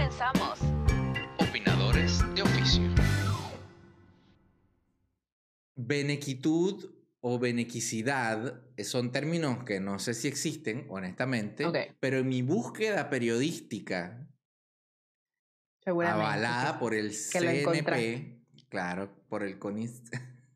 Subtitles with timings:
[0.00, 0.58] Comenzamos.
[1.36, 2.88] Opinadores de oficio.
[5.76, 11.76] Benequitud o benequicidad son términos que no sé si existen, honestamente, Ok.
[12.00, 14.26] pero en mi búsqueda periodística,
[15.84, 18.40] avalada por el CNP,
[18.70, 20.00] claro, por el CONIS.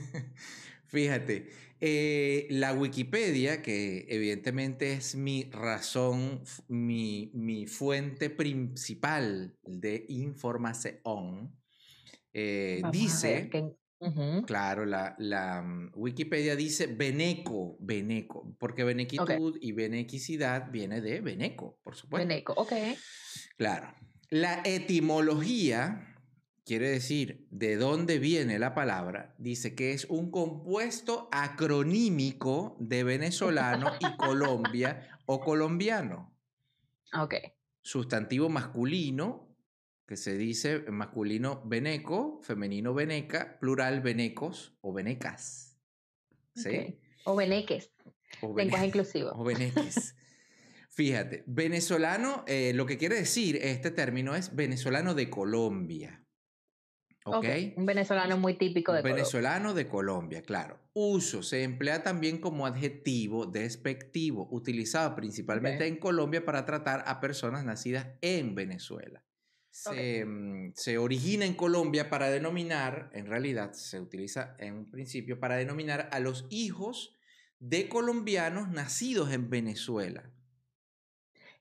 [0.86, 1.50] Fíjate,
[1.84, 11.58] eh, la Wikipedia, que evidentemente es mi razón, mi, mi fuente principal de información,
[12.32, 13.50] eh, dice,
[14.46, 21.80] claro, la, la mm, Wikipedia dice beneco, beneco, porque benequitud y benequicidad viene de beneco,
[21.82, 22.28] por supuesto.
[22.28, 22.74] Beneco, ok.
[23.56, 23.92] Claro.
[24.30, 26.11] La etimología
[26.64, 29.34] quiere decir de dónde viene la palabra.
[29.38, 36.34] Dice que es un compuesto acronímico de venezolano y Colombia o colombiano.
[37.18, 37.34] Ok.
[37.82, 39.48] Sustantivo masculino,
[40.06, 45.76] que se dice masculino beneco, femenino beneca, plural benecos o benecas.
[46.54, 46.98] ¿Sí?
[47.24, 47.34] ok.
[48.40, 49.30] O bene- Lenguaje inclusivo.
[49.34, 50.16] o beneques.
[50.90, 56.21] Fíjate, venezolano, eh, lo que quiere decir este término es venezolano de Colombia.
[57.24, 57.36] ¿Ok?
[57.36, 59.22] Ok, Un venezolano muy típico de Colombia.
[59.22, 60.78] venezolano de Colombia, claro.
[60.92, 67.64] Uso se emplea también como adjetivo despectivo, utilizado principalmente en Colombia para tratar a personas
[67.64, 69.24] nacidas en Venezuela.
[69.70, 75.40] Se, mm, se origina en Colombia para denominar, en realidad se utiliza en un principio
[75.40, 77.16] para denominar a los hijos
[77.58, 80.30] de colombianos nacidos en Venezuela.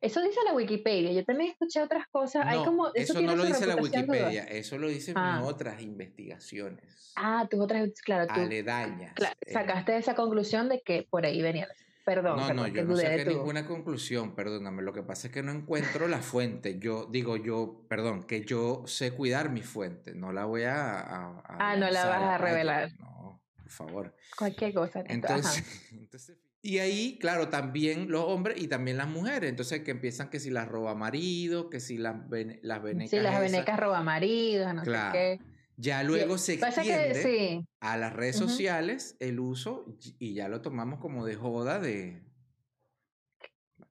[0.01, 1.11] Eso dice la Wikipedia.
[1.11, 2.43] Yo también escuché otras cosas.
[2.47, 3.75] Hay como, eso, no lo dice la.
[3.75, 5.41] Wikipedia, eso lo dicen Ah.
[5.43, 9.13] otras investigaciones Ah, tus otras, claro, tú aledañas.
[9.19, 9.51] eh.
[9.53, 11.67] sacaste esa conclusión de que por ahí venía.
[12.03, 14.81] Perdón, No, perdón, no, yo no saqué ninguna conclusión, perdóname.
[14.81, 16.79] Lo que pasa es que no encuentro la fuente.
[16.79, 20.15] Yo digo, yo, perdón, que yo sé cuidar mi fuente.
[20.15, 20.99] No la voy a.
[20.99, 22.89] a- a Ah, no la vas a revelar.
[22.97, 24.15] No, por favor.
[24.35, 25.03] Cualquier cosa.
[25.05, 29.49] Entonces, entonces, y ahí, claro, también los hombres y también las mujeres.
[29.49, 32.15] Entonces, que empiezan que si las roba marido, que si las,
[32.61, 33.09] las venecas.
[33.09, 33.51] Sí, las esas.
[33.51, 35.11] venecas roba maridos, no Claro.
[35.13, 35.51] sé qué.
[35.77, 37.67] Ya luego se que extiende sí.
[37.79, 42.21] a las redes sociales el uso y- ya lo tomamos como de joda de.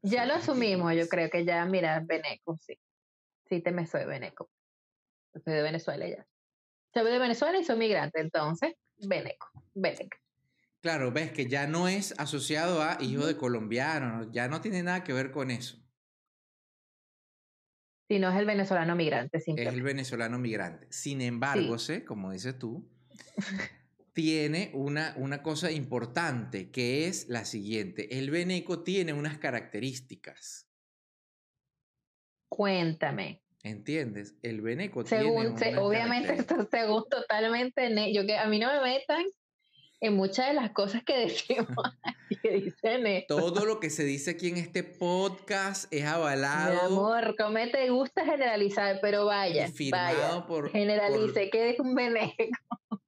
[0.03, 2.78] Ya lo asumimos, yo creo que ya, mira, Beneco, sí.
[3.48, 4.48] Sí, te me soy Beneco.
[5.34, 6.25] Yo Soy de Venezuela ya.
[6.94, 10.16] Soy de Venezuela y soy migrante, entonces, Beneco, Beneco.
[10.82, 14.32] Claro, ves que ya no es asociado a hijo de colombiano, ¿no?
[14.32, 15.76] ya no tiene nada que ver con eso.
[18.08, 19.76] Si no es el venezolano migrante, Es simplemente.
[19.78, 20.86] el venezolano migrante.
[20.91, 22.91] Sin embargo, sé, como dices tú,
[24.14, 28.18] tiene una, una cosa importante que es la siguiente.
[28.18, 30.66] El veneco tiene unas características.
[32.48, 33.42] Cuéntame.
[33.62, 34.34] ¿Entiendes?
[34.42, 38.72] El veneco Según, tiene se- unas obviamente, esto según totalmente, yo que a mí no
[38.72, 39.24] me metan
[40.00, 41.76] en muchas de las cosas que decimos
[42.28, 43.36] y que dicen esto.
[43.36, 47.90] Todo lo que se dice aquí en este podcast es Mi avalado amor, como te
[47.90, 52.34] gusta generalizar, pero vaya, firmado vaya, por, por- generalice, que es un Beneco.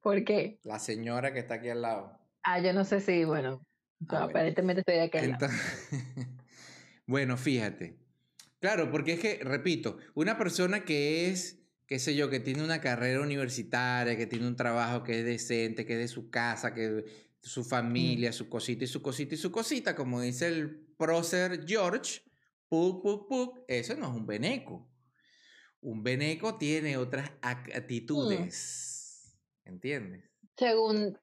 [0.00, 0.58] ¿Por qué?
[0.64, 2.18] la señora que está aquí al lado.
[2.42, 3.64] Ah, yo no sé si, bueno,
[4.08, 5.24] Ah, no, aparentemente estoy de lado.
[5.24, 5.60] Entonces,
[7.06, 7.96] bueno, fíjate.
[8.58, 11.61] Claro, porque es que, repito, una persona que es,
[11.92, 15.84] qué sé yo, que tiene una carrera universitaria, que tiene un trabajo que es decente,
[15.84, 17.04] que es de su casa, que
[17.42, 22.22] su familia, su cosita y su cosita y su cosita, como dice el prócer George,
[22.70, 24.88] puk, puk, puk, eso no es un beneco.
[25.82, 29.36] Un beneco tiene otras ac- actitudes.
[29.66, 30.24] ¿Entiendes?
[30.56, 31.18] Según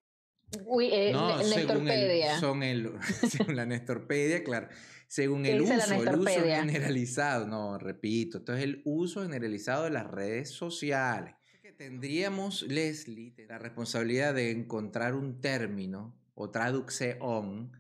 [0.68, 2.40] uy, eh, No, Ne- según, el, Nestorpedia.
[2.40, 2.92] son el,
[3.28, 4.70] según la Nestorpedia, claro.
[5.10, 7.48] Según ¿Qué el uso, el uso generalizado.
[7.48, 11.34] No, repito, esto es el uso generalizado de las redes sociales.
[11.64, 17.72] Que tendríamos, Leslie, la responsabilidad de encontrar un término o traducción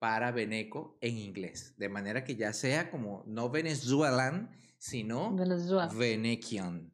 [0.00, 1.74] para Beneco en inglés.
[1.78, 5.88] De manera que ya sea como no venezuelan, sino Venezuela.
[5.96, 6.92] venecian.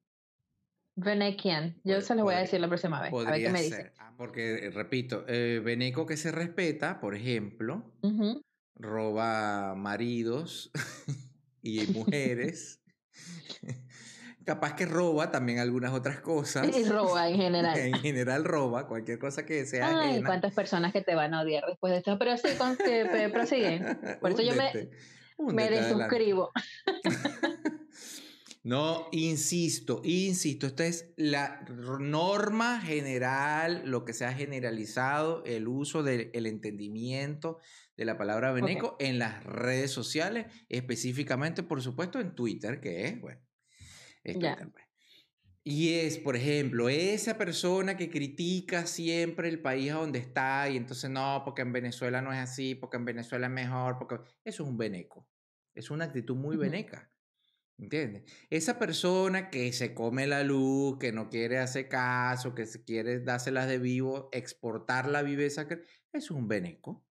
[0.97, 1.81] Venequian.
[1.85, 3.11] Yo Pod- se lo voy a decir la próxima vez.
[3.15, 3.77] A ver qué me dice.
[3.77, 3.93] ser.
[3.99, 7.95] Ah, Porque, eh, repito, eh, Beneco que se respeta, por ejemplo.
[8.79, 10.71] Roba maridos
[11.63, 12.81] y mujeres.
[14.45, 16.75] Capaz que roba también algunas otras cosas.
[16.75, 17.79] Y roba en general.
[17.79, 20.27] En general roba cualquier cosa que sea Ay, ajena.
[20.27, 22.19] cuántas personas que te van a odiar después de esto.
[22.19, 23.83] Pero sí, con, que, prosigue.
[24.21, 24.89] Por eso yo me-
[25.53, 26.51] Me desuscribo.
[28.65, 36.03] No, insisto, insisto, esta es la norma general, lo que se ha generalizado, el uso
[36.03, 37.59] del el entendimiento
[37.97, 43.21] de la palabra veneco en las redes sociales, específicamente, por supuesto, en Twitter, que es,
[43.21, 43.41] bueno,
[44.25, 44.89] es pues.
[45.71, 50.79] Y es, por ejemplo, esa persona que critica siempre el país a donde está y
[50.79, 54.15] entonces no, porque en Venezuela no es así, porque en Venezuela es mejor, porque
[54.45, 55.29] eso es un veneco.
[55.75, 57.11] Es una actitud muy veneca.
[57.79, 58.25] ¿Entiendes?
[58.51, 63.21] Esa persona que se come la luz, que no quiere hacer caso, que se quiere
[63.21, 65.67] dárselas de vivo, exportar la viveza,
[66.13, 67.07] es un veneco.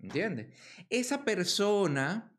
[0.00, 0.48] ¿Entiendes?
[0.88, 2.34] Esa persona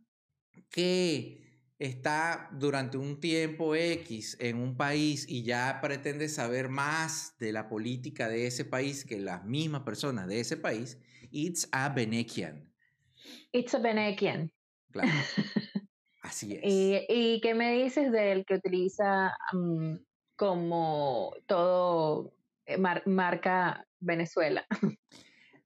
[0.69, 1.41] que
[1.79, 7.69] está durante un tiempo X en un país y ya pretende saber más de la
[7.69, 10.97] política de ese país que las mismas personas de ese país,
[11.31, 12.69] it's a Benekian.
[13.53, 14.51] It's a Benekian.
[14.91, 15.09] Claro.
[16.21, 16.61] Así es.
[16.63, 19.95] ¿Y, ¿Y qué me dices del que utiliza mm,
[20.35, 22.33] como todo
[22.65, 24.65] eh, mar- marca Venezuela?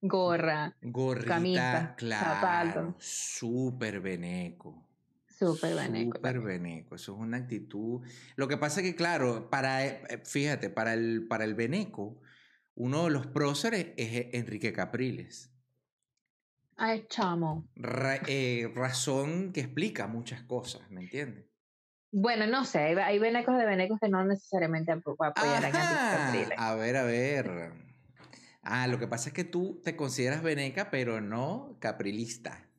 [0.02, 2.26] Gorra, Gorrita, camisa, claro.
[2.36, 2.96] zapato.
[3.00, 4.88] Súper veneco.
[5.28, 6.18] súper beneco.
[6.18, 6.96] Súper veneco.
[6.96, 8.02] Eso es una actitud.
[8.36, 12.22] Lo que pasa es que, claro, para, eh, eh, fíjate, para el, para el veneco,
[12.76, 15.52] uno de los próceres es eh, Enrique Capriles.
[16.78, 17.70] Ay, chamo.
[17.76, 21.46] Ra- eh, razón que explica muchas cosas, ¿me entiendes?
[22.12, 26.58] Bueno, no sé, hay, venecos de venecos que no necesariamente apo- apoyarán a Capriles.
[26.58, 27.72] A ver, a ver.
[28.62, 32.70] Ah, lo que pasa es que tú te consideras veneca, pero no caprilista.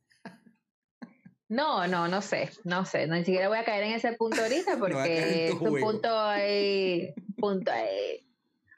[1.48, 4.78] No, no, no sé, no sé, ni siquiera voy a caer en ese punto ahorita
[4.80, 8.26] porque es un punto ahí, punto ahí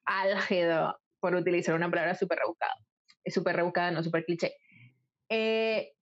[0.04, 2.74] álgido, por utilizar una palabra súper rebuscada.
[3.24, 4.54] Es súper rebuscada, no súper cliché.
[5.28, 5.92] Eh,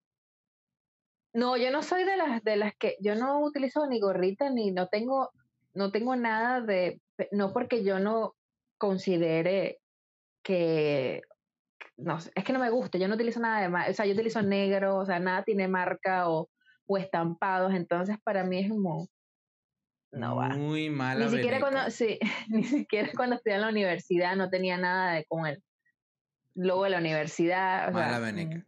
[1.32, 4.70] no, yo no soy de las de las que yo no utilizo ni gorrita ni
[4.70, 5.30] no tengo
[5.74, 7.00] no tengo nada de
[7.32, 8.34] no porque yo no
[8.78, 9.80] considere
[10.42, 11.22] que
[11.96, 14.42] no es que no me gusta, yo no utilizo nada de o sea, yo utilizo
[14.42, 16.48] negro, o sea, nada tiene marca o,
[16.86, 19.08] o estampados, entonces para mí es como
[20.12, 20.48] no va.
[20.48, 21.70] Muy mala Ni siquiera veneca.
[21.70, 22.18] cuando sí,
[22.48, 25.62] ni siquiera cuando estudié en la universidad no tenía nada de con el
[26.54, 28.66] logo de la universidad, o Mala mm, veneca.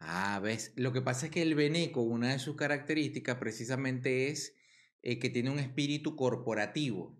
[0.00, 0.72] Ah, ves.
[0.76, 4.54] Lo que pasa es que el veneco, una de sus características precisamente es
[5.02, 7.16] eh, que tiene un espíritu corporativo,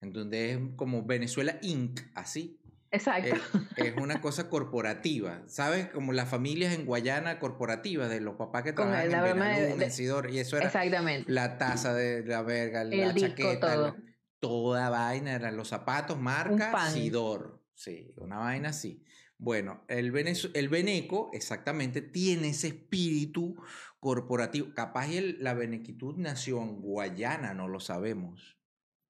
[0.00, 2.60] en donde es como Venezuela Inc., así.
[2.90, 3.34] Exacto.
[3.76, 5.88] Es, es una cosa corporativa, ¿sabes?
[5.88, 9.90] Como las familias en Guayana corporativas de los papás que trabajan en Benalú, de- en
[9.92, 11.30] Sidor, y eso era Exactamente.
[11.30, 13.96] la taza de la verga, la disco, chaqueta, la-
[14.40, 16.88] toda vaina, eran los zapatos, marca.
[16.90, 17.62] Sidor.
[17.74, 19.02] Sí, una vaina así.
[19.44, 23.54] Bueno, el, veneco exactamente tiene ese espíritu
[24.00, 24.68] corporativo.
[24.74, 28.56] Capaz el- la benequitud nació en Guayana, no lo sabemos.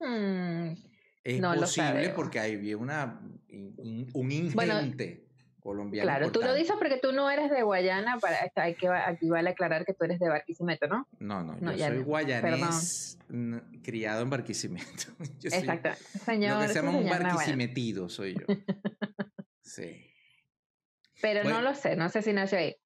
[0.01, 0.73] Mm,
[1.23, 3.77] Es No posible porque había una, in-
[4.13, 5.25] un Bueno, ingente
[5.61, 6.05] colombiano.
[6.07, 9.51] claro, tú lo dices porque tú no eres de Guayana, para hay que aquí vale
[9.51, 11.07] aclarar que tú eres de Barquisimeto, ¿no?
[11.21, 13.19] No, no, No, yo soy no, guayanés
[13.83, 15.05] criado en Barquisimeto.
[15.41, 16.05] Yo soy- Exactamente.
[16.25, 18.47] Señor, Lo que se llama un barquisimetido soy yo.
[19.67, 19.97] Sí.
[21.25, 21.63] Pero Bueno.
[21.63, 22.77] no lo sé, no sé si nació ahí.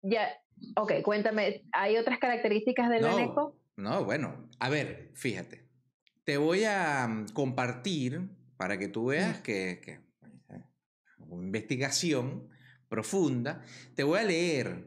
[0.00, 0.28] Ya,
[0.76, 5.68] ok, cuéntame, ¿hay otras características del No, no, bueno, a ver, fíjate.
[6.24, 10.00] Te voy a mm, compartir para que tú veas que, que
[11.28, 12.48] una investigación
[12.88, 13.60] profunda.
[13.94, 14.86] Te voy a leer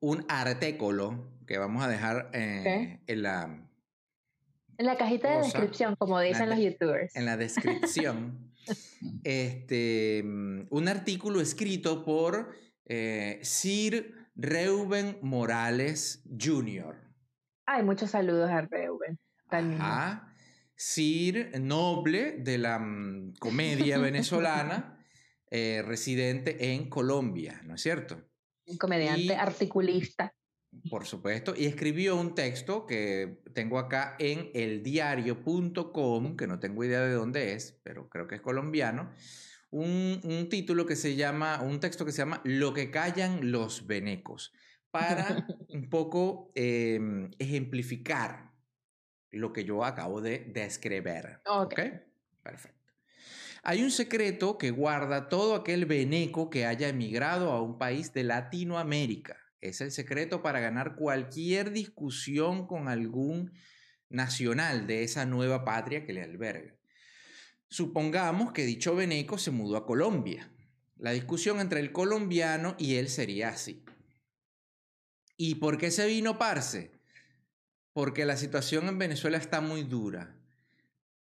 [0.00, 3.68] un artículo que vamos a dejar eh, en la
[4.78, 7.14] En la cajita de descripción, como dicen los youtubers.
[7.14, 8.52] en la descripción
[9.24, 12.54] este, mm, un artículo escrito por
[12.86, 16.96] eh, Sir Reuben Morales Jr.
[17.66, 19.18] Ay, muchos saludos a Reuben.
[19.50, 19.84] mismo.
[19.84, 20.32] Ajá.
[20.74, 24.98] Sir Noble de la mm, comedia venezolana,
[25.50, 28.22] eh, residente en Colombia, ¿no es cierto?
[28.66, 30.34] Un comediante y- articulista.
[30.90, 37.00] Por supuesto, y escribió un texto que tengo acá en eldiario.com, que no tengo idea
[37.00, 39.12] de dónde es, pero creo que es colombiano,
[39.70, 43.86] un, un título que se llama, un texto que se llama Lo que callan los
[43.86, 44.52] venecos,
[44.90, 47.00] para un poco eh,
[47.38, 48.52] ejemplificar
[49.30, 51.40] lo que yo acabo de describir.
[51.46, 51.72] Ok.
[51.72, 51.80] ¿Ok?
[52.42, 52.76] Perfecto.
[53.62, 58.22] Hay un secreto que guarda todo aquel veneco que haya emigrado a un país de
[58.22, 59.36] Latinoamérica.
[59.60, 63.52] Es el secreto para ganar cualquier discusión con algún
[64.08, 66.74] nacional de esa nueva patria que le alberga.
[67.68, 70.52] Supongamos que dicho veneco se mudó a Colombia.
[70.96, 73.84] La discusión entre el colombiano y él sería así.
[75.36, 76.96] ¿Y por qué se vino Parce?
[77.96, 80.36] porque la situación en Venezuela está muy dura.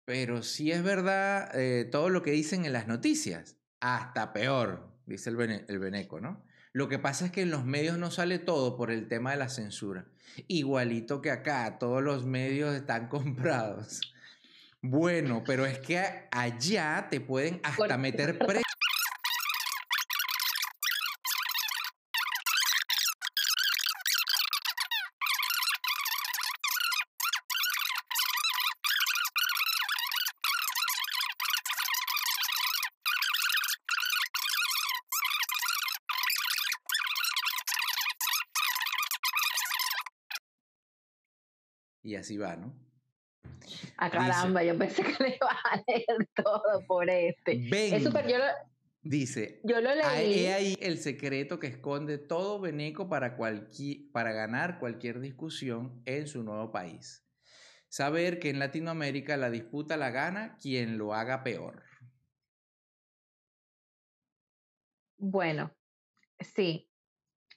[0.05, 3.57] Pero sí es verdad eh, todo lo que dicen en las noticias.
[3.79, 6.45] Hasta peor, dice el, el Beneco, ¿no?
[6.73, 9.37] Lo que pasa es que en los medios no sale todo por el tema de
[9.37, 10.05] la censura.
[10.47, 14.01] Igualito que acá, todos los medios están comprados.
[14.81, 16.01] Bueno, pero es que
[16.31, 18.63] allá te pueden hasta meter preso.
[42.11, 42.73] Y así va, ¿no?
[43.95, 47.69] Ah, caramba, yo pensé que le iba a leer todo por este.
[47.71, 48.43] Ven, Es súper, yo lo,
[49.01, 50.39] dice, yo lo Ahí- leí.
[50.45, 56.27] He ahí el secreto que esconde todo Beneco para, cualqui- para ganar cualquier discusión en
[56.27, 57.25] su nuevo país.
[57.87, 61.83] Saber que en Latinoamérica la disputa la gana quien lo haga peor.
[65.17, 65.73] Bueno,
[66.41, 66.89] sí.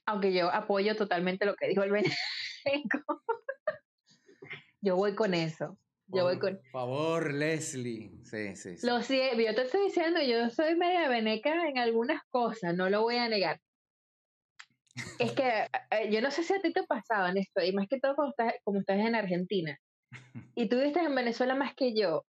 [0.07, 1.91] Aunque yo apoyo totalmente lo que dijo el
[2.65, 3.24] Beneco.
[4.85, 5.79] Yo voy con eso.
[6.09, 6.57] Yo voy con.
[6.57, 8.11] Por favor, Leslie.
[8.25, 8.87] Sí, sí, sí.
[8.87, 13.17] Lo yo te estoy diciendo, yo soy media veneca en algunas cosas, no lo voy
[13.17, 13.61] a negar.
[15.19, 17.89] Es que eh, yo no sé si a ti te pasaba en esto, y más
[17.89, 19.79] que todo cuando estás, como estás en Argentina,
[20.55, 22.25] y tú viste en Venezuela más que yo,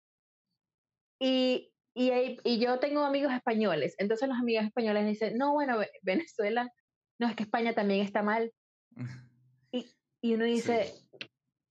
[1.20, 5.92] y, y, y yo tengo amigos españoles, entonces los amigos españoles dicen, no, bueno, Ve-
[6.04, 6.70] Venezuela,
[7.20, 8.54] no, es que España también está mal,
[9.72, 10.94] y uno dice,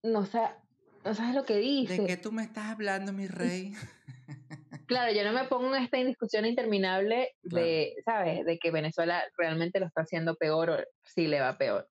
[0.02, 0.58] no, sa-
[1.04, 2.02] no sabes lo que dice.
[2.02, 3.72] ¿De qué tú me estás hablando, mi rey?
[4.86, 8.44] Claro, yo no me pongo en esta discusión interminable de, ¿sabes?
[8.44, 11.88] De que Venezuela realmente lo está haciendo peor o sí le va peor.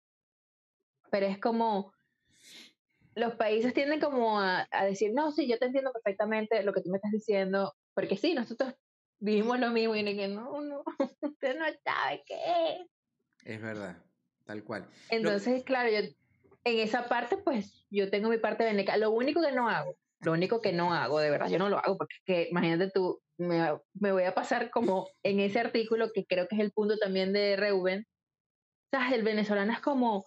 [1.08, 1.92] Pero es como,
[3.14, 6.80] los países tienden como a, a decir, no, sí, yo te entiendo perfectamente lo que
[6.80, 8.74] tú me estás diciendo, porque sí, nosotros
[9.20, 10.82] vivimos lo mismo y que no, no,
[11.22, 12.86] usted no sabe qué es.
[13.44, 13.96] Es verdad,
[14.44, 14.88] tal cual.
[15.10, 16.08] Entonces, claro, yo
[16.64, 18.96] en esa parte, pues yo tengo mi parte veneca.
[18.96, 21.78] Lo único que no hago, lo único que no hago, de verdad, yo no lo
[21.78, 26.26] hago, porque que imagínate tú, me, me voy a pasar como en ese artículo que
[26.26, 28.06] creo que es el punto también de Reuben.
[28.90, 29.12] ¿Sabes?
[29.12, 30.24] El venezolano es como,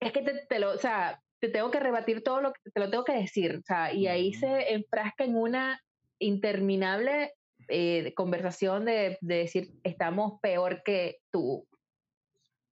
[0.00, 2.80] es que te, te lo, o sea, te tengo que rebatir todo lo que te
[2.80, 5.80] lo tengo que decir, o sea, y ahí se enfrasca en una
[6.18, 7.34] interminable
[7.68, 11.66] eh, conversación de, de decir, estamos peor que tú,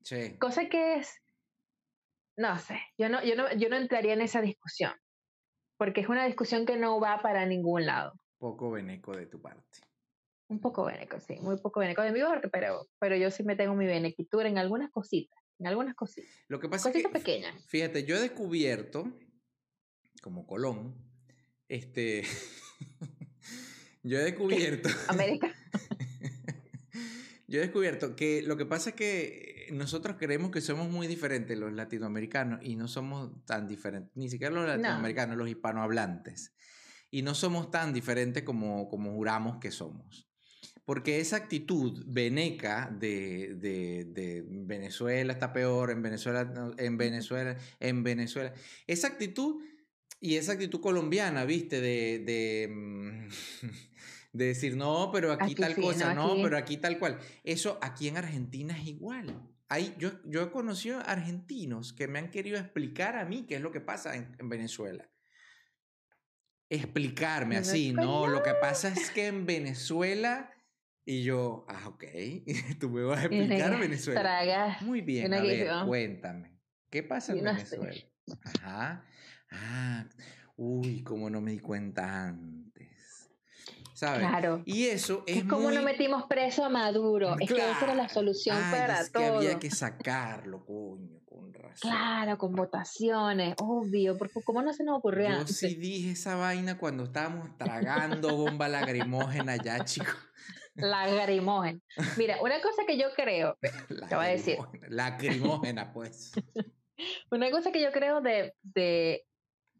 [0.02, 0.36] Sí.
[0.38, 1.22] cosa que es,
[2.36, 4.92] no sé, yo no, yo no, yo no entraría en esa discusión,
[5.76, 8.14] porque es una discusión que no va para ningún lado.
[8.38, 9.80] Poco beneco de tu parte.
[10.48, 13.56] Un poco beneco, sí, muy poco beneco de mi parte, pero, pero yo sí me
[13.56, 17.18] tengo mi benequitura en algunas cositas, en algunas cositas, Lo que pasa es cositas que,
[17.18, 17.64] pequeñas.
[17.66, 19.10] fíjate, yo he descubierto,
[20.22, 20.94] como Colón,
[21.68, 22.24] este,
[24.02, 25.54] yo he descubierto, América,
[27.46, 31.56] yo he descubierto que lo que pasa es que nosotros creemos que somos muy diferentes
[31.58, 36.52] los latinoamericanos y no somos tan diferentes, ni siquiera los latinoamericanos, los hispanohablantes.
[37.10, 40.28] Y no somos tan diferentes como, como juramos que somos.
[40.84, 47.56] Porque esa actitud veneca de, de, de Venezuela está peor, en Venezuela, no, en Venezuela,
[47.80, 48.52] en Venezuela,
[48.86, 49.62] esa actitud
[50.20, 51.80] y esa actitud colombiana, ¿viste?
[51.80, 53.28] De, de, mm,
[54.34, 56.98] de decir, no, pero aquí, Aquí tal sí, cosa, no, no, aquí- pero aquí tal
[56.98, 57.18] cual.
[57.44, 59.40] Eso aquí en Argentina es igual.
[59.68, 63.60] Hay, yo, yo he conocido argentinos que me han querido explicar a mí qué es
[63.60, 65.10] lo que pasa en, en Venezuela.
[66.70, 70.50] Explicarme así, no, lo que pasa es que en Venezuela
[71.06, 72.04] y yo, ah, ok,
[72.80, 74.20] tú me vas a explicar Venezuela.
[74.22, 76.58] tragas, Muy bien, Una a ver, cuéntame.
[76.90, 77.44] ¿Qué pasa en sé.
[77.44, 78.10] Venezuela?
[78.42, 79.04] Ajá.
[79.50, 80.06] Ah,
[80.56, 82.63] uy, cómo no me di cuenta antes.
[83.94, 84.18] ¿Sabes?
[84.26, 84.62] claro.
[84.66, 85.74] Y eso es, Es como muy...
[85.76, 89.24] no metimos preso a Maduro, es que esa era la solución Ay, para es que
[89.24, 91.90] había que sacarlo, coño, con razón.
[91.90, 95.56] Claro, con votaciones, obvio, porque ¿cómo no se nos ocurrió Yo antes?
[95.56, 100.16] sí dije esa vaina cuando estábamos tragando bomba lacrimógena ya, chicos.
[100.74, 101.78] Lagrimógena.
[102.16, 103.56] Mira, una cosa que yo creo,
[104.08, 104.58] Te voy a decir.
[104.88, 106.32] Lacrimógena, pues.
[107.30, 109.24] una cosa que yo creo de, de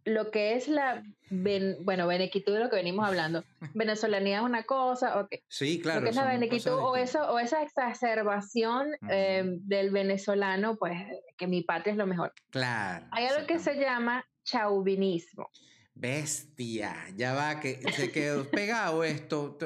[0.05, 3.45] lo que es la, ven- bueno, benequitud de lo que venimos hablando.
[3.75, 5.35] Venezolanía es una cosa, ok.
[5.49, 6.01] Sí, claro.
[6.01, 10.93] lo que es la benequitud o, eso, o esa exacerbación eh, del venezolano, pues
[11.37, 12.33] que mi patria es lo mejor.
[12.51, 13.07] Claro.
[13.13, 15.49] Hay algo que se llama chauvinismo.
[15.95, 19.57] Bestia, ya va, que se quedó pegado esto.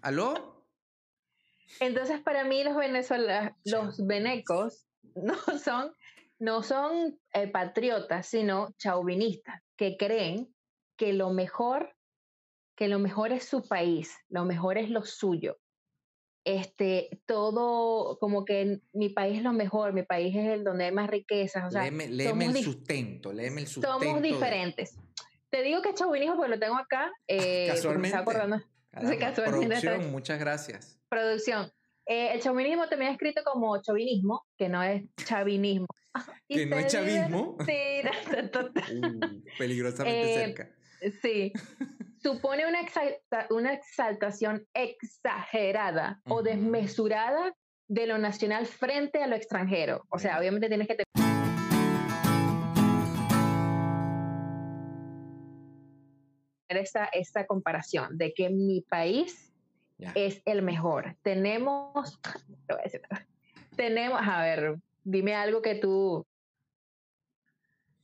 [0.00, 0.64] ¿Aló?
[1.80, 5.92] Entonces, para mí, los venezolanos, los venecos no son
[6.38, 10.54] no son eh, patriotas, sino chauvinistas, que creen
[10.96, 11.94] que lo mejor,
[12.76, 15.58] que lo mejor es su país, lo mejor es lo suyo.
[16.44, 20.92] Este, todo, como que mi país es lo mejor, mi país es el donde hay
[20.92, 21.64] más riquezas.
[21.66, 22.04] O sea, léeme,
[22.46, 23.98] el sustento, léeme el sustento.
[24.00, 24.98] somos de- diferentes.
[25.50, 27.12] Te digo que es chauvinismo porque lo tengo acá.
[27.28, 28.08] Eh, porque me Casualmente.
[28.08, 28.64] estaba acordando.
[28.90, 30.98] Caramba, casualmente producción, muchas gracias.
[31.08, 31.72] Producción.
[32.12, 35.86] Eh, el chauvinismo también es escrito como chauvinismo, que no es chavinismo.
[36.46, 37.56] Que no es chavismo.
[37.64, 37.72] Sí,
[38.92, 40.70] Uh, peligrosamente Eh, cerca.
[41.22, 41.52] sí.
[42.22, 46.42] Supone una, exalta- una exaltación exagerada o Ujú.
[46.42, 47.54] desmesurada
[47.88, 50.04] de lo nacional frente a lo extranjero.
[50.10, 51.06] O sea, obviamente tienes que tener
[56.68, 59.51] esta, esta comparación de que mi país
[60.02, 60.12] Ya.
[60.16, 61.16] es el mejor.
[61.22, 62.20] Tenemos,
[62.66, 63.02] te voy a decir,
[63.76, 66.26] tenemos, a ver, dime algo que tú,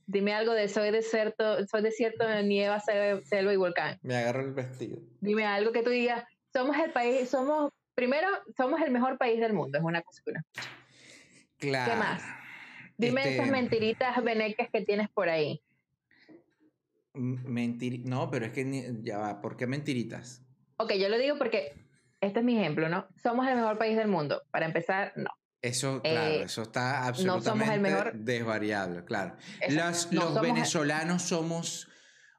[0.07, 3.99] dime algo de soy desierto, soy desierto de nieva, sel- selva y volcán.
[4.01, 4.99] Me agarro el vestido.
[5.19, 9.51] Dime algo que tú digas, somos el país, somos, primero, somos el mejor país del
[9.53, 10.21] mundo, es una cosa
[11.57, 11.97] Claro.
[11.97, 12.23] más?
[12.97, 15.61] Dime Este, esas mentiritas venecas que tienes por ahí.
[17.13, 19.41] m- mentiri- No, pero es que ni- ya va.
[19.41, 20.41] ¿Por qué mentiritas?
[20.77, 21.73] Ok, yo lo digo porque
[22.21, 23.07] este es mi ejemplo, ¿no?
[23.21, 24.41] Somos el mejor país del mundo.
[24.51, 25.29] Para empezar, no.
[25.61, 29.35] Eso, claro, Eh, eso está no somos el absolutamente mejor- desvariable, claro.
[29.67, 31.89] Los, no los somos el- venezolanos somos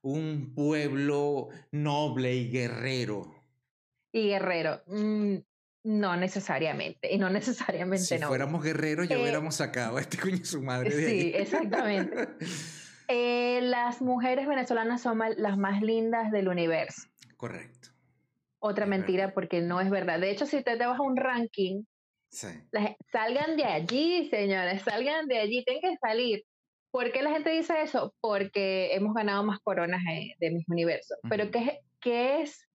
[0.02, 3.34] un pueblo noble y guerrero.
[4.12, 4.82] y guerrero.
[4.86, 5.36] Mm,
[5.84, 7.12] no necesariamente.
[7.14, 7.28] Y no
[7.68, 8.26] necesariamente Si no.
[8.28, 11.32] fuéramos guerreros, ya Eh, hubiéramos sacado a este coño su madre de sí, ahí.
[11.36, 12.28] exactamente.
[13.12, 17.08] Eh, las mujeres venezolanas son las más lindas del universo.
[17.36, 17.89] Correcto.
[18.60, 19.34] Otra Es mentira verdad.
[19.34, 20.20] porque no es verdad.
[20.20, 21.82] De hecho, si te, te vas a un ranking,
[22.30, 22.46] Sí.
[22.70, 26.44] la- salgan de allí, señores, salgan de allí, tienen que salir.
[26.92, 28.14] ¿Por qué la gente dice eso?
[28.20, 31.18] Porque hemos ganado más coronas eh, de mis universos.
[31.28, 31.52] Pero Ujú.
[31.52, 32.68] ¿qué, es- qué es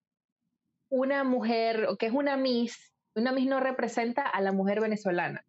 [0.90, 2.94] una mujer o qué es una Miss?
[3.16, 5.46] Una Miss no representa a la mujer venezolana.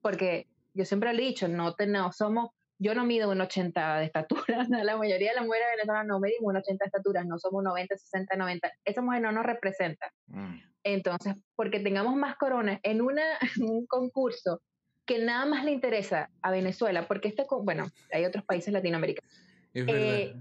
[0.00, 2.50] Porque yo siempre lo he dicho, no, te- no somos,
[2.82, 6.50] yo no mido un 80 de estatura, la mayoría de las mujeres venezolanas no medimos
[6.50, 8.72] un 80 de estatura, no somos 90, 60, 90.
[8.84, 10.12] Esa mujer no nos representa.
[10.26, 10.56] Mm.
[10.84, 13.22] Entonces, porque tengamos más coronas en, una,
[13.56, 14.60] en un concurso
[15.06, 19.32] que nada más le interesa a Venezuela, porque este, bueno, hay otros países latinoamericanos,
[19.72, 20.34] Es Eh,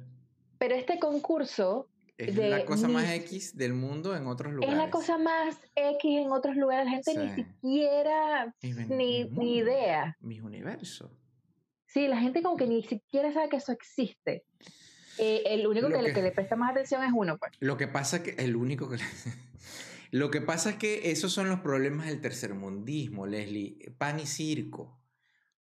[0.58, 4.75] pero este concurso Es de la cosa más X del mundo en otros lugares.
[4.75, 10.15] es la cosa más X en otros lugares, la gente ni siquiera, ni, ni idea.
[10.19, 11.10] Mis universos.
[11.93, 14.45] Sí, la gente como que ni siquiera sabe que eso existe.
[15.17, 17.51] Eh, el único Lo que, le, que- que le presta más atención es uno, pues.
[17.60, 19.04] Lo que pasa que el único que le-
[20.12, 23.77] Lo que pasa es que esos son los problemas del tercermundismo, Leslie.
[23.97, 24.99] Pan y circo.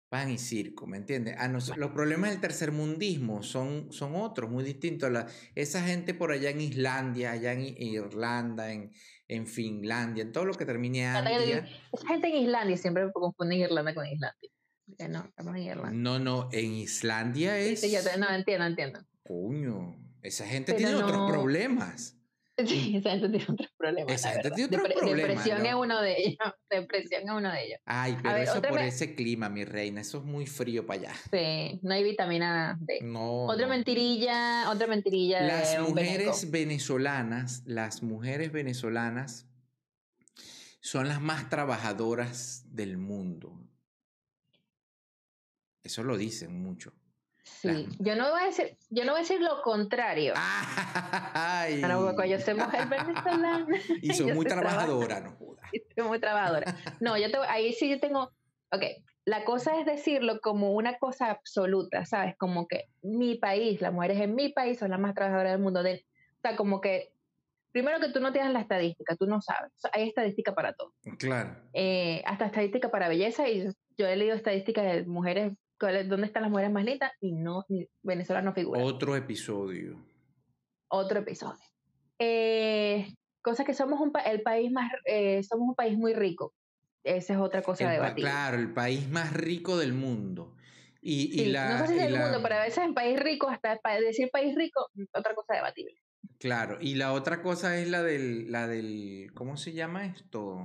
[0.09, 1.35] Pan y circo, ¿me entiendes?
[1.37, 5.11] A nos- los problemas del tercermundismo son, son otros, muy distintos.
[5.11, 8.91] La- esa gente por allá en Islandia, allá en Irlanda, en,
[9.27, 11.67] en Finlandia, en todo lo que termine Andia.
[11.93, 14.49] Esa gente en Islandia siempre confunden Irlanda con Islandia.
[15.09, 15.91] No, estamos en Irlanda.
[15.91, 17.81] No, no, en Islandia es...
[17.81, 18.99] sí, yo te- no, entiendo, entiendo.
[19.23, 22.15] Coño, esa gente Pero tiene no- otros problemas.
[22.67, 24.13] Sí, esa gente tiene otros problemas.
[24.13, 25.79] Esa gente tiene otros Depre- problemas, Depresión es ¿no?
[25.79, 26.37] uno de ellos.
[26.69, 27.79] Depresión es uno de ellos.
[27.85, 30.99] Ay, pero ver, eso por me- ese clima, mi reina, eso es muy frío para
[30.99, 31.13] allá.
[31.31, 32.99] Sí, no hay vitamina D.
[33.01, 33.45] No.
[33.45, 33.69] Otra no.
[33.69, 39.47] mentirilla, otra mentirilla Las de mujeres venezolanas, las mujeres venezolanas
[40.81, 43.57] son las más trabajadoras del mundo.
[45.83, 46.93] Eso lo dicen mucho.
[47.43, 50.33] Sí, yo no voy a decir, yo no voy a decir lo contrario.
[50.35, 51.81] Ay.
[51.81, 53.65] No, yo soy mujer venezolana.
[54.01, 55.69] Y muy soy traba- trabajadora, no jodas.
[55.95, 56.75] soy muy trabajadora.
[56.99, 58.31] No, yo te, ahí sí yo tengo,
[58.71, 58.83] ok,
[59.25, 62.35] la cosa es decirlo como una cosa absoluta, ¿sabes?
[62.37, 65.83] Como que mi país, las mujeres en mi país son las más trabajadoras del mundo.
[65.83, 66.05] De,
[66.37, 67.13] o sea, como que,
[67.71, 69.71] primero que tú no tienes la estadística, tú no sabes.
[69.75, 70.93] O sea, hay estadística para todo.
[71.17, 71.55] Claro.
[71.73, 76.51] Eh, hasta estadística para belleza y yo, he leído estadísticas de mujeres, dónde están las
[76.51, 77.65] mujeres más lindas y no,
[78.03, 78.83] Venezuela no figura.
[78.83, 80.03] Otro episodio.
[80.89, 81.59] Otro episodio.
[82.19, 83.07] Eh,
[83.41, 86.53] cosa que somos un pa- el país más, eh, somos un país muy rico.
[87.03, 88.29] Esa es otra cosa pa- debatida.
[88.29, 90.55] claro, el país más rico del mundo.
[91.01, 93.79] Y, la, no sé si del la- mundo, pero a veces en país rico, hasta
[94.01, 95.95] decir país rico, otra cosa debatible.
[96.39, 100.59] Claro, y la otra cosa es la del, la del, ¿cómo se llama esto?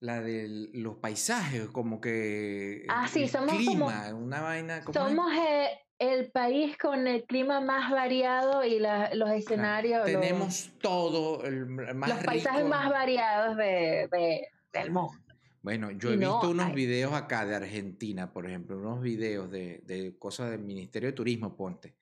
[0.00, 4.94] La de los paisajes, como que Ah, sí, el somos como- clima, una vaina como
[4.94, 10.72] Somos eh, el país con el clima más variado y la- los escenarios, los- tenemos
[10.80, 15.12] todo el más los, paisajes más variados de, de- del mundo.
[15.60, 19.50] Bueno, yo he no visto unos hay- videos acá de Argentina, por ejemplo, unos videos
[19.50, 21.96] de, de cosas del Ministerio de Turismo, ponte.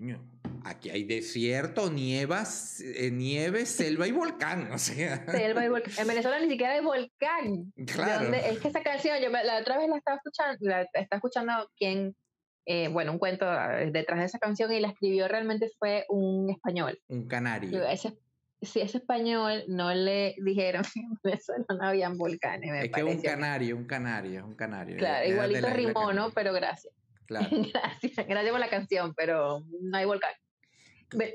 [0.00, 0.18] Coño,
[0.64, 5.26] aquí hay desierto, nievas, eh, nieve, selva y volcán, o sea.
[5.30, 5.92] Selva y volcán.
[5.98, 7.70] En Venezuela ni siquiera hay volcán.
[7.76, 11.52] Es que esa canción, yo me- la otra vez la estaba escuchando, la estaba escuchando
[11.76, 12.16] quien,
[12.64, 16.48] eh, bueno, un cuento eh, detrás de esa canción y la escribió realmente fue un
[16.48, 16.98] español.
[17.08, 17.86] Un Yo, canario.
[17.86, 18.16] ese,
[18.62, 23.02] si ese español no le dijeron que en Venezuela no habían volcanes, me Es que
[23.04, 23.30] un pareció.
[23.32, 24.96] canario, un canario, es un canario.
[24.96, 26.06] Claro, igualito la isla rimó, ¿no?
[26.06, 26.32] Canaria.
[26.34, 26.94] Pero gracias.
[27.30, 27.48] Claro.
[27.72, 30.32] Gracias, gracias por la canción, pero no hay volcán.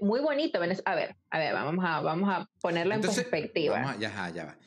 [0.01, 3.75] Muy bonito, A ver, a ver, vamos a, vamos a ponerla en Entonces, perspectiva.
[3.79, 4.58] Vamos a- ya, va, ya va.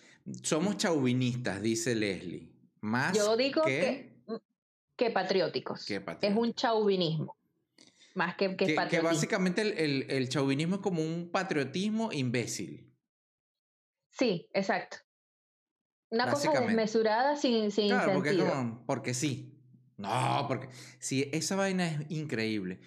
[0.42, 2.50] Somos chauvinistas, dice Leslie.
[2.80, 4.38] Más Yo digo que, que,
[4.96, 5.84] que patrióticos.
[5.84, 6.46] que es patrióticos.
[6.48, 7.36] un chauvinismo.
[8.14, 12.90] Más que, que, que, que básicamente el, el, el chauvinismo es como un patriotismo imbécil.
[14.12, 14.96] Sí, exacto.
[16.10, 18.56] Una cosa desmesurada sin, sin Claro, porque es sentido.
[18.56, 19.54] como, porque sí.
[19.98, 20.68] No, porque
[21.00, 22.80] sí, esa vaina es increíble.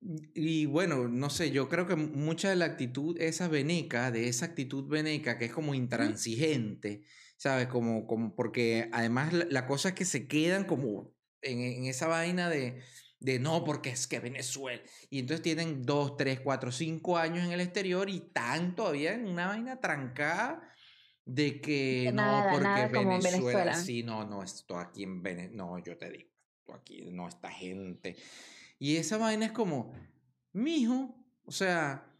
[0.00, 4.46] Y bueno, no sé, yo creo que mucha de la actitud esa veneca, de esa
[4.46, 7.04] actitud veneca que es como intransigente,
[7.36, 7.66] ¿sabes?
[7.68, 12.06] Como, como porque además la, la cosa es que se quedan como en, en esa
[12.06, 12.80] vaina de,
[13.18, 14.82] de no, porque es que Venezuela.
[15.10, 19.26] Y entonces tienen dos, tres, cuatro, cinco años en el exterior y están todavía en
[19.26, 20.72] una vaina trancada
[21.28, 23.74] de que no, porque nada Venezuela, Venezuela.
[23.74, 27.50] sí, no, no, esto aquí en Venezuela, no, yo te digo, esto aquí, no, esta
[27.50, 28.16] gente.
[28.78, 29.92] Y esa vaina es como,
[30.54, 32.10] mijo, o sea,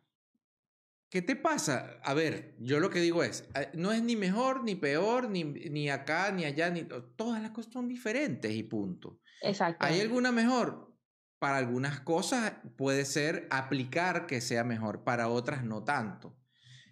[1.09, 1.99] ¿qué te pasa?
[2.05, 5.43] A ver, yo lo que digo es, eh, no es ni mejor, ni peor, ni,
[5.43, 6.83] ni acá, ni allá, ni
[7.17, 9.21] todas las cosas son diferentes y punto.
[9.41, 9.87] Exacto.
[9.87, 10.95] ¿Hay alguna mejor?
[11.39, 16.37] Para algunas cosas puede ser aplicar que sea mejor, para otras no tanto.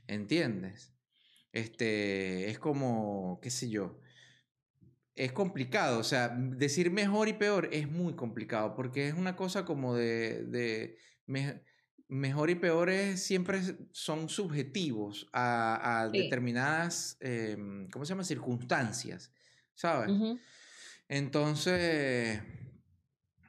[0.06, 0.95] ¿Entiendes?
[1.56, 3.98] Este, es como, qué sé yo,
[5.14, 9.64] es complicado, o sea, decir mejor y peor es muy complicado porque es una cosa
[9.64, 11.62] como de, de me-
[12.08, 16.18] mejor y peor es, siempre son subjetivos a, a Sí.
[16.24, 18.24] determinadas, em, ¿cómo se llama?
[18.24, 19.32] Circunstancias,
[19.72, 20.10] ¿sabes?
[21.08, 22.42] Entonces,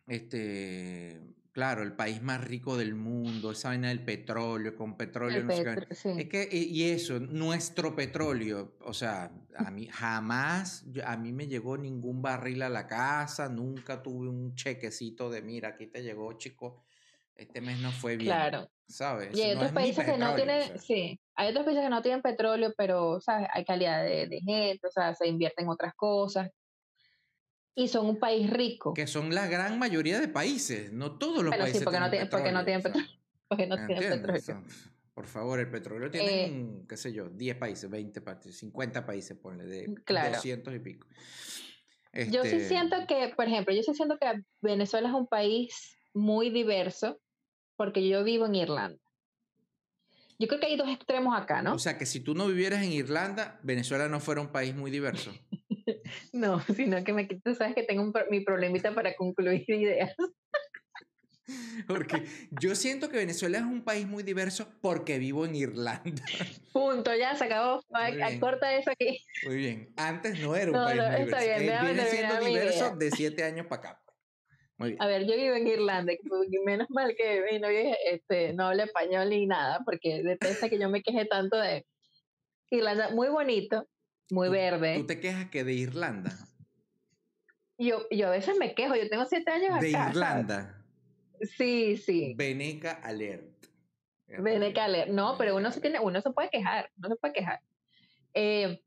[0.07, 1.21] este,
[1.57, 5.87] claro, el país más rico del mundo, esa vaina del petróleo, con petróleo, no petro-
[5.89, 6.09] sí.
[6.15, 11.75] Es que, y eso, nuestro petróleo, o sea, a mí jamás, a mí me llegó
[11.75, 16.83] ningún barril a la casa, nunca tuve un chequecito de, mira, aquí te llegó, chico,
[17.35, 18.69] este mes no fue bien, Claro.
[18.87, 19.35] ¿sabes?
[19.35, 20.77] Y hay No otros países que no o tienen, sea.
[20.77, 23.47] sí, hay otros países que no tienen petróleo, pero, ¿sabes?
[23.51, 26.51] Hay calidad de, de gente, o sea, se invierte en otras cosas.
[27.79, 28.91] Y son un país rico.
[28.95, 32.27] Que son la gran mayoría de países, no todos los sí, países porque no tienen
[32.27, 33.07] tienen- porque no tienen petróleo,
[33.47, 34.63] porque no ¿Me tienen petróleo.
[35.13, 39.37] Por favor, el petróleo Eh, tienen, qué sé yo, 10 países, 20 países, 50 países,
[39.37, 40.33] ponle, de Claro.
[40.35, 41.07] 200 y pico.
[42.13, 45.95] Yo sí Este, siento que, por ejemplo, yo sí siento que Venezuela es un país
[46.15, 47.19] muy diverso,
[47.75, 48.99] porque yo vivo en Irlanda.
[50.39, 51.75] Yo creo que hay dos extremos acá, ¿no?
[51.75, 54.89] O sea, que si tú no vivieras en Irlanda, Venezuela no fuera un país muy
[54.89, 55.31] diverso.
[56.33, 60.13] No, sino que me, tú sabes que tengo un mi problemita para concluir ideas.
[61.87, 62.23] Porque
[62.59, 66.21] yo siento que Venezuela es un país muy diverso porque vivo en Irlanda.
[66.73, 67.81] Punto, ya se acabó.
[68.39, 69.17] Corta eso aquí.
[69.45, 69.93] Muy bien.
[69.95, 71.45] Antes no era un No, país no, muy está diverso.
[71.45, 74.01] bien, Eh, déjame viene siendo diverso de 7 años para acá.
[74.05, 74.17] pues.
[74.77, 75.01] Muy bien.
[75.01, 76.13] A ver, yo vivo en Irlanda,
[76.65, 80.89] menos mal que mi novio este, no habla español ni nada, porque detesta que yo
[80.89, 81.85] me queje tanto de
[82.71, 83.09] Irlanda.
[83.11, 83.87] Muy bonito,
[84.29, 84.95] muy Tú- verde.
[84.97, 86.31] Tú te quejas que de Irlanda.
[87.77, 89.81] Yo, yo a veces me quejo, yo tengo siete años acá.
[89.81, 89.89] De.
[89.91, 90.85] Irlanda.
[91.57, 92.33] Sí, sí.
[92.35, 93.57] Veneca Alert.
[94.27, 95.09] Bene Caler.
[95.09, 97.61] No, pero uno se tiene, uno se puede quejar, uno se puede quejar.
[98.33, 98.81] Eh,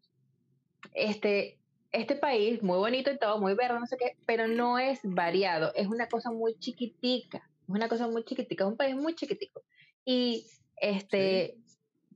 [0.92, 1.58] este,
[1.92, 5.72] este país, muy bonito y todo, muy verde, no sé qué, pero no es variado,
[5.74, 9.62] es una cosa muy chiquitica, es una cosa muy chiquitica, es un país muy chiquitico.
[10.04, 11.56] Y este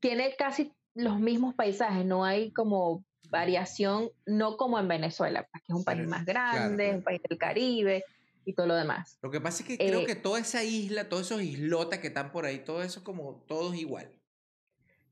[0.00, 5.72] tiene casi los mismos paisajes, no hay como variación, no como en Venezuela, pues, que
[5.72, 6.98] es un país más grande, claro.
[6.98, 8.04] un país del Caribe
[8.44, 9.18] y todo lo demás.
[9.22, 12.08] Lo que pasa es que creo Eh, que toda esa isla, todos esos islotas que
[12.08, 14.08] están por ahí, todo eso como todos igual.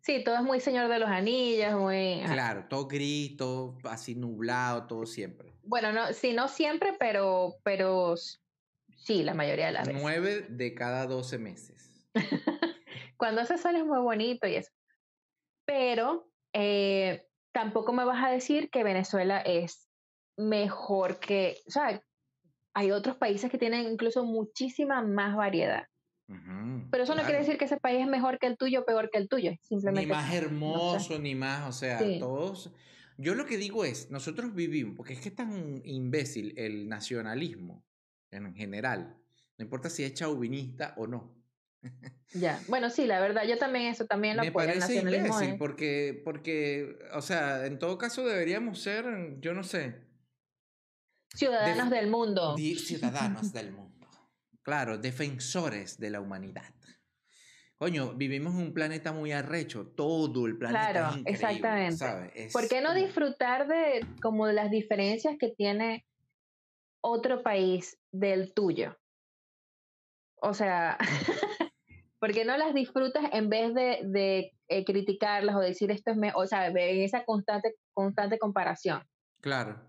[0.03, 2.23] Sí, todo es muy Señor de los Anillos, muy...
[2.27, 5.53] Claro, todo gris, todo así nublado, todo siempre.
[5.65, 8.17] Bueno, no, sí, no siempre, pero, pero
[8.97, 10.03] sí, la mayoría de las veces.
[10.03, 11.91] Nueve de cada 12 meses.
[13.17, 14.73] Cuando hace sol es muy bonito y eso.
[15.65, 19.89] Pero eh, tampoco me vas a decir que Venezuela es
[20.37, 22.03] mejor que, o sea,
[22.75, 25.87] hay otros países que tienen incluso muchísima más variedad.
[26.91, 29.11] Pero eso no quiere decir que ese país es mejor que el tuyo o peor
[29.11, 29.51] que el tuyo.
[29.51, 30.11] Ni Simplemente.
[30.11, 32.19] más hermoso, ni más, o sea, Sí.
[32.19, 32.73] todos.
[33.19, 37.85] Yo lo que digo es, nosotros vivimos, porque es que es tan imbécil el nacionalismo
[38.31, 39.19] en general.
[39.59, 41.35] No importa si es chauvinista o no.
[42.35, 42.59] Ya.
[42.67, 44.67] Bueno, sí, la verdad, yo también eso también lo Me apoyo.
[44.69, 49.05] Parece imbécil es- porque, porque, o sea, en todo caso deberíamos ser,
[49.41, 50.01] yo no sé,
[51.35, 52.57] ciudadanos del mundo.
[52.57, 54.09] ciudadanos del mundo.
[54.63, 56.73] Claro, defensores de la humanidad.
[57.77, 61.97] Coño, vivimos en un planeta muy arrecho, todo el planeta Claro, es increíble, exactamente.
[61.97, 62.33] ¿sabes?
[62.35, 66.07] Es ¿Por qué no disfrutar de como de las diferencias que tiene
[67.03, 68.97] otro país del tuyo?
[70.37, 70.97] O sea,
[72.23, 76.17] ¿por qué no las disfrutas en vez de, de, eh, criticarlas o decir esto es
[76.17, 76.45] mejor?
[76.45, 79.03] O sea, en esa constante, constante comparación.
[79.41, 79.83] Claro.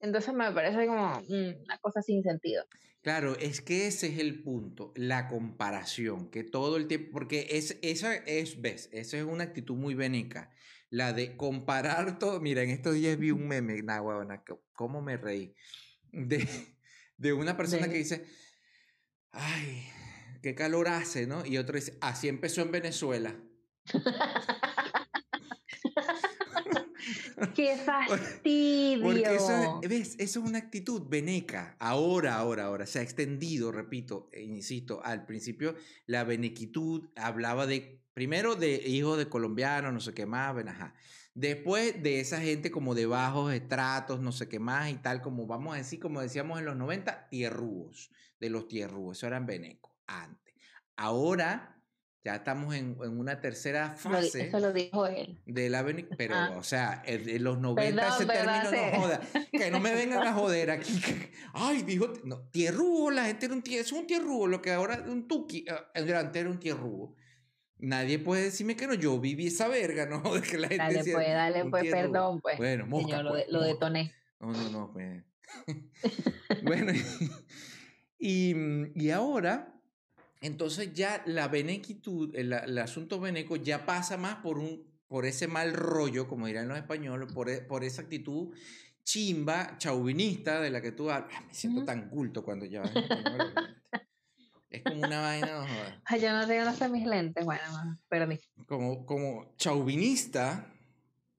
[0.00, 2.64] Entonces me parece como mm, una cosa sin sentido.
[3.02, 7.78] Claro, es que ese es el punto, la comparación, que todo el tiempo, porque es,
[7.82, 10.50] esa es, ves, esa es una actitud muy veneca,
[10.90, 15.18] la de comparar todo, mira, en estos días vi un meme, nah, huevona, cómo me
[15.18, 15.54] reí,
[16.10, 16.48] de,
[17.16, 18.24] de una persona De- que dice,
[19.30, 19.84] ay,
[20.44, 21.46] qué calor hace, ¿no?
[21.46, 23.34] Y otro dice, así empezó en Venezuela.
[27.54, 29.04] ¡Qué fastidio!
[29.04, 31.76] Porque eso, ves, eso es una actitud veneca.
[31.78, 32.84] Ahora, ahora, ahora.
[32.84, 39.16] Se ha extendido, repito, e insisto, al principio la benequitud hablaba de, primero de hijos
[39.16, 40.94] de colombianos, no sé qué más, ven, ajá.
[41.32, 45.46] Después de esa gente como de bajos estratos, no sé qué más y tal, como
[45.46, 49.93] vamos a decir, como decíamos en los 90, tierrúos, de los tierrúos, eso eran venecos
[50.06, 50.54] antes.
[50.96, 51.70] Ahora
[52.24, 55.42] ya estamos en, en una tercera Lo fase eso lo dijo él.
[55.44, 55.84] de la
[56.16, 56.54] pero Ah.
[56.56, 59.20] o sea, en los 90 Perdón, ese término no joda,
[59.52, 60.98] que no me vengan a joder aquí.
[61.52, 64.94] Ay, dijo, no, tierrugo, la gente era un tier, es un tierrugo, lo que ahora
[64.94, 67.14] es un tuki, ah, delante era un tierrugo.
[67.76, 70.22] Nadie puede decirme que no, yo viví esa verga, ¿no?
[70.40, 72.02] Que la gente Dale, decía, pues, dale, pues, tierrugo.
[72.12, 72.56] perdón, pues.
[72.56, 74.14] Bueno, mosca, Señor, lo, pues, lo detoné.
[74.40, 74.92] No, no, no.
[74.94, 75.22] pues.
[76.62, 76.92] bueno,
[78.18, 78.54] y,
[78.94, 79.73] y ahora,
[80.44, 85.48] entonces ya la benequitud, el, el asunto beneco ya pasa más por, un, por ese
[85.48, 88.54] mal rollo, como dirán los españoles, por, e- por esa actitud
[89.04, 91.30] chimba, chauvinista de la que tú hablas.
[91.38, 92.82] Ah, me siento tan culto cuando ya...
[94.70, 95.66] es como una vaina, no.
[96.06, 97.44] Ay, yo no tengo sé mis lentes.
[97.44, 97.62] Bueno,
[98.08, 98.40] perdí.
[98.66, 100.72] como, como chauvinista,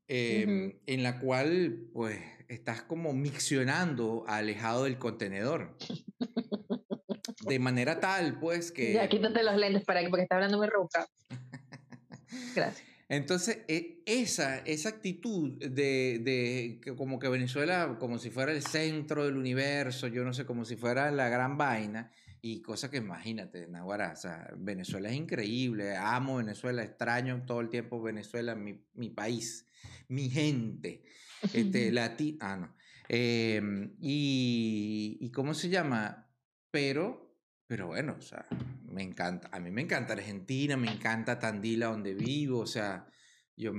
[0.07, 0.79] eh, Ujú.
[0.85, 5.75] en la cual pues estás como miccionando alejado del contenedor.
[7.45, 8.93] De manera tal, pues, que...
[8.93, 11.07] Ya quítate los lentes para que, porque está hablando muy rebuscado.
[12.55, 12.83] Gracias.
[13.07, 18.63] Entonces, e- esa, esa actitud de, de que como que Venezuela, como si fuera el
[18.63, 22.97] centro del universo, yo no sé, como si fuera la gran vaina, y cosa que
[22.97, 28.83] imagínate, Naguará, o sea, Venezuela es increíble, amo Venezuela, extraño todo el tiempo Venezuela, mi,
[28.93, 29.67] mi país,
[30.07, 31.03] mi gente,
[31.53, 32.75] este, lati ah, no,
[33.07, 36.27] Em, y, y ¿cómo se llama?
[36.71, 37.24] Pero,
[37.67, 38.45] pero bueno, o sea,
[38.83, 43.07] me encanta, a mí me encanta Argentina, me encanta Tandila donde vivo, o sea,
[43.55, 43.73] yo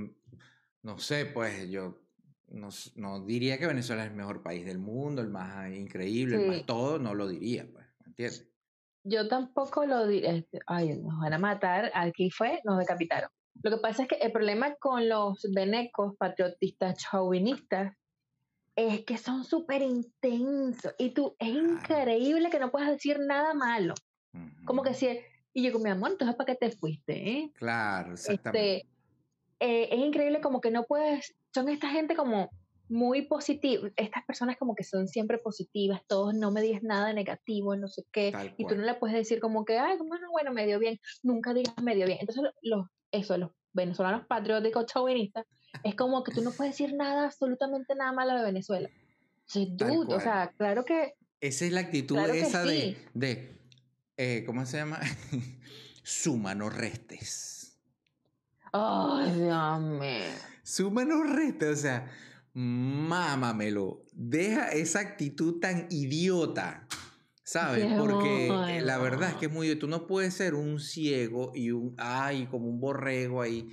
[0.83, 2.01] no sé, pues yo
[2.49, 6.47] no, no diría que Venezuela es el mejor país del mundo, el más increíble, el
[6.47, 8.49] más todo, no lo diría, pues, ¿me entiendes?
[9.03, 10.45] Yo tampoco lo diré.
[10.65, 11.91] Ay, nos van a matar.
[11.93, 13.29] Aquí fue, nos decapitaron.
[13.63, 17.95] Lo que pasa es que el problema con los venecos, patriotistas, chauvinistas,
[18.77, 20.93] es que son súper intensos.
[20.97, 23.95] Y tú, es increíble que no puedas decir nada malo.
[24.65, 25.19] Como que si.
[25.53, 27.29] Y yo, mi amor, entonces, ¿para qué te fuiste?
[27.29, 27.51] eh?
[27.55, 28.77] Claro, exactamente.
[28.77, 28.87] Este,
[29.59, 32.51] eh, es increíble como que no puedes, son esta gente como
[32.89, 37.75] muy positiva, estas personas como que son siempre positivas, todos no me digas nada negativo,
[37.75, 40.65] no sé qué, y tú no le puedes decir como que, ay, bueno, bueno, me
[40.67, 42.19] dio bien, nunca digas me dio bien.
[42.21, 45.45] Entonces, lo- los, eso, los venezolanos patrióticos chauvinistas,
[45.83, 48.89] es como que tú no puedes decir nada, absolutamente nada malo de Venezuela.
[49.53, 52.97] Dude, o sea, claro que, Esa es la actitud Claro esa de, sí.
[53.13, 53.57] de
[54.17, 54.99] eh, ¿cómo se llama?
[56.03, 57.77] Suma, no restes.
[58.73, 60.19] ay, mío.
[60.63, 62.11] Suma, no restes, o sea,
[62.53, 64.03] mámamelo.
[64.13, 66.87] Deja esa actitud tan idiota,
[67.43, 67.85] ¿sabes?
[67.97, 69.73] Porque la verdad es que es muy...
[69.75, 71.93] Tú no puedes ser un ciego y un...
[71.97, 73.69] Ay, como un borrego ahí.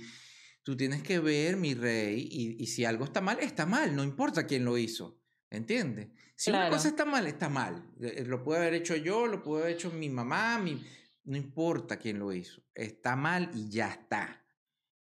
[0.65, 4.03] Tú tienes que ver, mi rey, y, y si algo está mal, está mal, no
[4.03, 6.07] importa quién lo hizo, ¿entiendes?
[6.35, 7.87] Si una cosa está mal, está mal.
[8.01, 10.83] Eh, Lo puede haber hecho yo, lo puede haber hecho mi mamá, mi...
[11.25, 12.63] no importa quién lo hizo.
[12.73, 14.41] Está mal y ya está.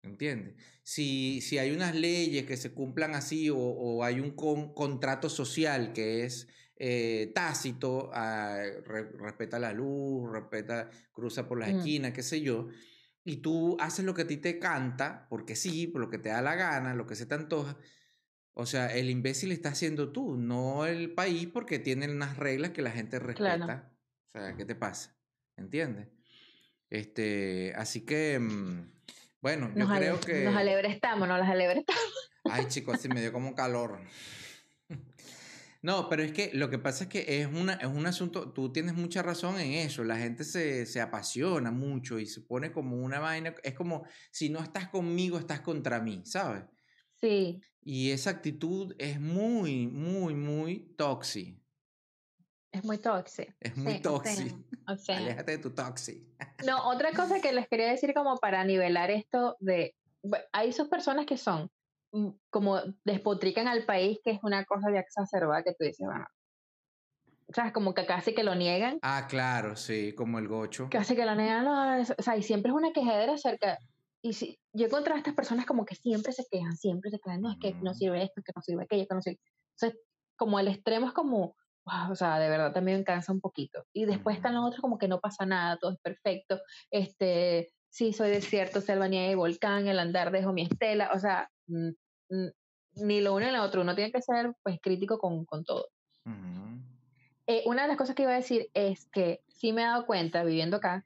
[0.02, 0.56] ¿Entiendes?
[0.82, 5.28] Si, si hay unas leyes que se cumplan así o, o hay un con- contrato
[5.30, 11.78] social que es eh, tácito, ah, re- respeta la luz, respeta, cruza por las Mm.
[11.78, 12.66] esquinas, qué sé yo,
[13.24, 16.28] y tú haces lo que a ti te canta, porque sí, por lo que te
[16.30, 17.76] da la gana, lo que se te antoja.
[18.54, 22.82] O sea, el imbécil está haciendo tú, no el país, porque tiene unas reglas que
[22.82, 23.56] la gente respeta.
[23.64, 23.82] Claro.
[24.34, 25.16] O sea, ¿qué te pasa?
[25.56, 26.08] ¿Entiendes?
[26.90, 28.92] Este, así que, mm,
[29.40, 30.44] bueno, yo Nos, ale- creo que...
[30.44, 32.30] nos alebrestamos, no las alebrestamos.
[32.44, 33.98] Ay, chicos, se me dio como calor.
[35.82, 38.72] No, pero es que lo que pasa es que es, una, es un asunto, tú
[38.72, 42.96] tienes mucha razón en eso, la gente se, se apasiona mucho y se pone como
[42.96, 46.64] una vaina, es como si no estás conmigo, estás contra mí, ¿sabes?
[47.16, 51.62] Sí, Y esa actitud es muy, muy, muy toxi,
[52.72, 53.52] es muy tóxico.
[53.60, 54.56] es muy Sí,
[54.88, 55.18] o sea.
[55.18, 56.26] Aléjate de tu toxi.
[56.64, 59.94] No, otra cosa que les quería decir como para nivelar esto de,
[60.52, 61.70] hay esas personas que son
[62.50, 66.26] como despotrican al país, que es una cosa ya exacerbada que tú dices, bueno,
[67.48, 70.88] o sea, como que casi que lo niegan, Ah, claro, sí, como el gocho.
[70.90, 73.78] casi que lo niegan, no, o sea, y siempre es una quejadera acerca,
[74.22, 77.18] y si, yo he encontrado a estas personas como que siempre se quejan, siempre se
[77.18, 77.98] quejan, no, es que no Ujú.
[77.98, 79.40] sirve esto, que no sirve aquello, que no sirve,
[79.76, 80.00] entonces,
[80.36, 83.84] como el extremo es como, wow, o sea, de verdad también me cansa un poquito,
[83.92, 84.68] y después están los Ujú.
[84.68, 89.34] otros como que no pasa nada, todo es perfecto, este, sí, soy desierto, selva, nieve
[89.34, 93.62] volcán, el andar dejo mi estela, o sea, mm, mm, ni lo uno ni lo
[93.62, 95.88] otro, uno tiene que ser pues crítico con, con todo.
[97.46, 100.06] Eh, una de las cosas que iba a decir es que sí me he dado
[100.06, 101.04] cuenta viviendo acá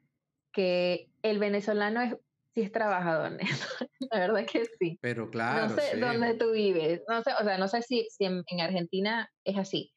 [0.51, 2.15] que el venezolano es,
[2.53, 3.37] sí es trabajador,
[4.11, 4.99] la verdad que sí.
[5.01, 5.99] Pero claro, no sé sí.
[5.99, 9.57] dónde tú vives, no sé, o sea, no sé si, si en, en Argentina es
[9.57, 9.93] así.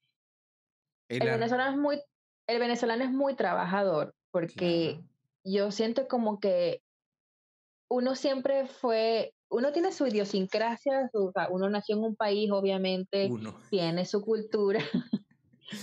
[1.08, 2.02] El venezolano es muy,
[2.46, 5.08] el venezolano es muy trabajador porque Claro.
[5.44, 6.82] yo siento como que
[7.88, 12.50] uno siempre fue, uno tiene su idiosincrasia, su- o sea, uno nació en un país,
[12.50, 13.60] obviamente, Uno.
[13.70, 14.78] tiene su cultura,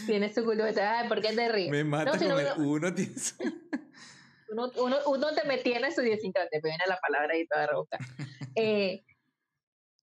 [0.08, 1.00] tiene su cultura.
[1.00, 1.70] Ay, ¿por qué te ríes?
[1.72, 2.94] Me mata no, con el uno- uno.
[2.94, 3.36] tiene su-
[4.50, 7.98] Uno, uno, uno te me tiene su idiosincrasia, me viene la palabra ahí toda roca.
[8.56, 9.04] Eh,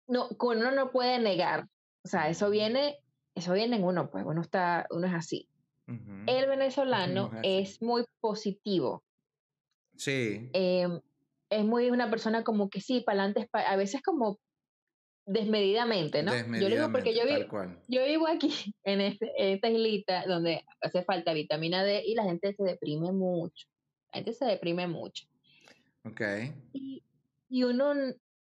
[0.07, 1.67] no, con uno no puede negar,
[2.05, 2.99] o sea, eso viene,
[3.35, 5.49] eso viene en uno, pues uno está, uno es así.
[6.27, 9.03] El venezolano es muy positivo,
[9.97, 10.51] Sí.
[10.53, 10.87] eh,
[11.51, 14.39] es muy una persona como que sí, para adelante, a veces como
[15.29, 16.33] desmedidamente, ¿no?
[16.35, 17.79] Yo le digo porque yo, Desmedidamente, vi, tal cual.
[17.87, 22.25] yo vivo aquí en, este, en esta islita donde hace falta vitamina D y la
[22.25, 23.69] gente se deprime mucho.
[24.13, 25.27] La gente se deprime mucho.
[26.05, 26.23] Ok.
[26.73, 27.03] Y,
[27.51, 27.93] y uno,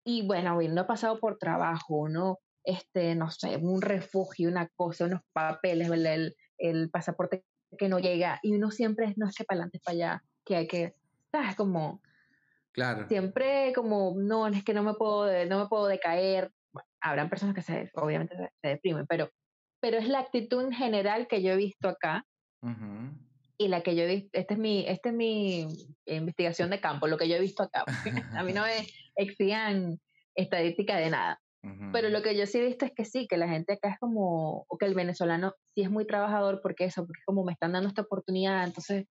[0.04, 5.06] y bueno, uno ha pasado por trabajo, uno, este, no sé, un refugio, una cosa,
[5.06, 7.44] unos papeles, el, el, pasaporte
[7.78, 10.56] que no llega, y uno siempre es, no es que para adelante, para allá, que
[10.56, 10.96] hay que,
[11.32, 11.56] ¿sabes?
[11.56, 12.02] Como,
[12.74, 13.08] Claro.
[13.08, 16.52] siempre como, no, es que no me puedo, no me puedo decaer.
[16.72, 19.30] Bueno, habrán personas que se, obviamente se, se deprimen, pero,
[19.80, 22.26] pero es la actitud en general que yo he visto acá
[23.58, 25.68] y la que yo he visto, esta es mi, esta es mi
[26.06, 27.84] investigación de campo, lo que yo he visto acá.
[28.36, 30.00] A mí no me exigían
[30.36, 31.40] estadística de nada.
[31.94, 33.98] Pero lo que yo sí he visto es que sí, que la gente acá es
[33.98, 37.72] como, o que el venezolano sí es muy trabajador porque eso, porque como me están
[37.72, 39.06] dando esta oportunidad, entonces,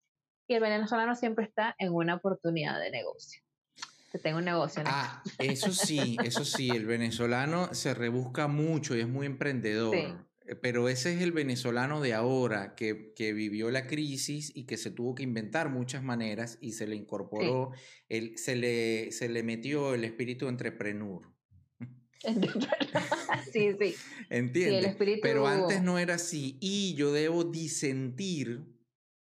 [0.47, 3.41] y el venezolano siempre está en una oportunidad de negocio.
[4.13, 4.83] Que tengo un negocio.
[4.85, 4.91] ¿no?
[4.93, 9.95] Ah, eso sí, eso sí, el venezolano se rebusca mucho y es muy emprendedor.
[9.97, 10.05] Sí.
[10.47, 14.77] Eh, Pero ese es el venezolano de ahora que, que vivió la crisis y que
[14.77, 17.71] se tuvo que inventar muchas maneras y se le incorporó,
[18.11, 21.23] el, se, le, se le metió el espíritu entrepreneur.
[23.53, 23.95] sí, sí.
[24.31, 28.63] Espíritu- Pero antes no era así y yo debo disentir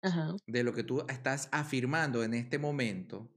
[0.03, 0.35] Ajá.
[0.46, 3.31] de lo que tú estás afirmando en este momento,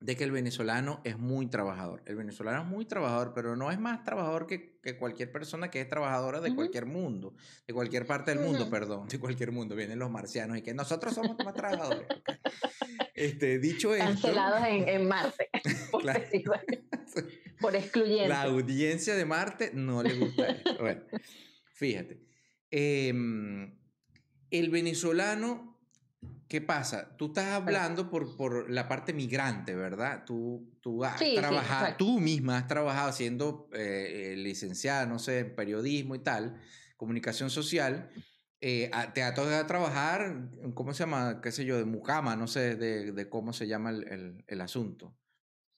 [0.00, 2.02] de que el venezolano es muy trabajador.
[2.06, 5.80] El venezolano es muy trabajador, pero no es más trabajador que, que cualquier persona que
[5.80, 7.34] es trabajadora de cualquier mundo,
[7.66, 9.74] de cualquier parte del mundo, perdón, de cualquier mundo.
[9.74, 12.06] Vienen los marcianos y que nosotros somos más trabajadores.
[13.14, 15.48] Este, dicho esto, Cancelados en, en Marte.
[15.90, 16.22] por, Claro.
[17.60, 18.28] por excluyente.
[18.28, 20.76] la audiencia de Marte no le gusta esto.
[20.80, 21.02] Bueno,
[21.72, 22.20] fíjate.
[22.70, 23.78] em,
[24.50, 25.73] el venezolano,
[26.48, 27.16] ¿qué pasa?
[27.16, 30.24] Tú estás hablando por, por la parte migrante, ¿verdad?
[30.24, 35.40] Tú, tú has Sí, trabajado, tú misma has trabajado siendo eh, eh, licenciada, no sé,
[35.40, 36.60] en periodismo y tal,
[36.96, 38.10] comunicación social.
[38.60, 41.40] eh, te ha tocado trabajar, ¿cómo se llama?
[41.42, 41.76] ¿Qué sé yo?
[41.78, 45.18] De mucama, no sé de, de cómo se llama el, el- el asunto.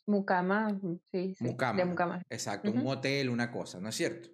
[0.07, 0.79] Mucama,
[1.11, 1.45] sí, sí.
[1.45, 1.79] Mucama.
[1.79, 2.23] De Mucama.
[2.29, 4.29] Exacto, un hotel, una cosa, ¿no es cierto?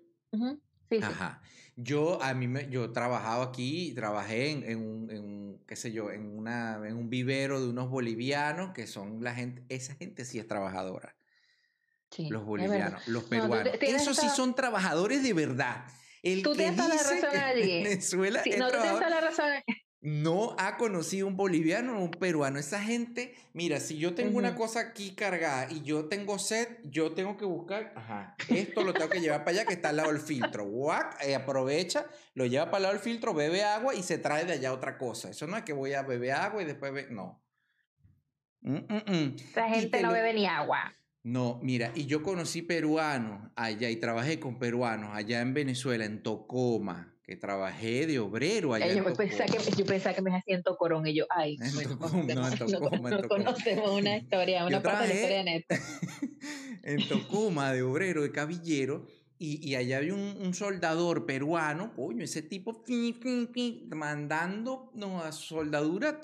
[0.91, 0.99] Sí.
[1.03, 1.41] Ajá.
[1.77, 5.91] Yo, a mí, me, yo he trabajado aquí, trabajé en, en un, en qué sé
[5.93, 10.25] yo, en, una, en un vivero de unos bolivianos que son la gente, esa gente
[10.25, 11.17] sí es trabajadora,
[12.11, 13.79] sí, los bolivianos, los peruanos.
[13.79, 15.87] tienes Esos sí son trabajadores de verdad.
[16.23, 17.83] El Tú que tienes toda la dice razón allí.
[17.83, 19.51] Venezuela Sí, es no, tú tienes trabajador, la razón.
[20.05, 22.59] No ha conocido un boliviano o un peruano.
[22.59, 27.13] Esa gente, mira, si yo tengo una cosa aquí cargada y yo tengo sed, yo
[27.13, 30.09] tengo que buscar, ajá, esto lo tengo que llevar para allá que está al lado
[30.13, 30.65] del filtro.
[30.65, 34.45] Guac, eh, aprovecha, lo lleva para el lado del filtro, bebe agua y se trae
[34.45, 35.31] de allá otra cosa.
[35.31, 37.41] Eso no es que voy a beber agua y después be- no.
[38.63, 39.37] Mm, mm, mm.
[39.57, 40.93] La gente te no lo- bebe ni agua.
[41.25, 46.21] No, mira, y yo conocí peruanos allá y trabajé con peruanos allá en Venezuela, en
[46.25, 50.55] Tocoma, que trabajé de obrero allá Eh, yo, pensaba que, yo pensaba que me hacía
[50.57, 54.17] en Tocorón y yo, ay, En bueno, no, en conocemos- Tocoma, en no conocemos una
[54.19, 55.79] historia, una Yo parte de la historia Néstor.
[56.83, 59.07] en Tocoma de obrero, de cabillero,
[59.39, 62.85] y, y allá había un, un soldador peruano, coño, ese tipo
[63.95, 66.21] mandando no, a soldadura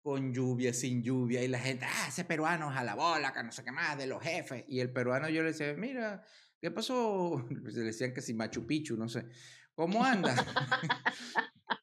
[0.00, 3.50] con lluvia, sin lluvia, y la gente, ah, ese peruano a la bola, que no
[3.52, 4.64] sé qué más, de los jefes.
[4.68, 6.22] Y el peruano yo le decía, mira,
[6.60, 7.44] ¿qué pasó?
[7.62, 9.26] Pues le decían que si Machu Picchu, no sé.
[9.74, 10.34] ¿Cómo anda?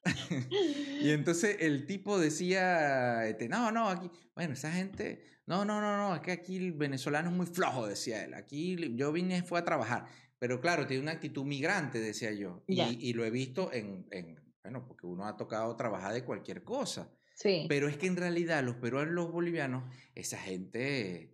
[1.01, 5.97] y entonces el tipo decía, este, no, no, aquí, bueno, esa gente, no, no, no,
[5.97, 8.33] no, es que aquí el venezolano es muy flojo, decía él.
[8.35, 10.05] Aquí yo vine, fue a trabajar.
[10.37, 12.63] Pero claro, tiene una actitud migrante, decía yo.
[12.67, 17.11] Y lo he visto en, en, bueno, porque uno ha tocado trabajar de cualquier cosa.
[17.33, 17.65] Sí.
[17.67, 19.83] Pero es que en realidad los peruanos, los bolivianos,
[20.13, 21.33] esa gente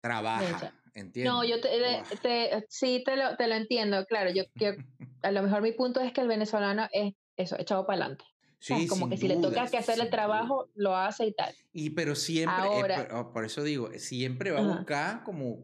[0.00, 0.72] trabaja,
[1.24, 2.04] No, yo te, Guau.
[2.22, 4.30] te- sí te lo, te lo entiendo, claro.
[4.30, 4.70] Yo, yo-
[5.22, 8.24] a lo mejor mi punto es que el venezolano es eso, echado para adelante.
[8.58, 10.10] Sí, como que si le toca que hacer el duda.
[10.10, 11.54] trabajo, lo hace y tal.
[11.72, 15.58] Y pero siempre, eh, Ahora- por, oh, por eso digo, siempre va a buscar como,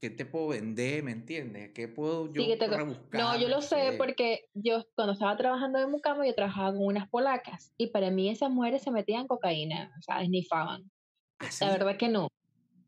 [0.00, 1.02] ¿qué te puedo vender?
[1.02, 1.72] ¿Me entiendes?
[1.72, 3.18] ¿Qué puedo yo Sí, que te- rebuscar?
[3.20, 7.08] No, yo lo sé porque yo cuando estaba trabajando en Mucama, yo trabajaba con unas
[7.08, 10.90] polacas y para mí esas mujeres se metían cocaína, o sea, esnifaban.
[11.38, 12.28] Así, La verdad que no.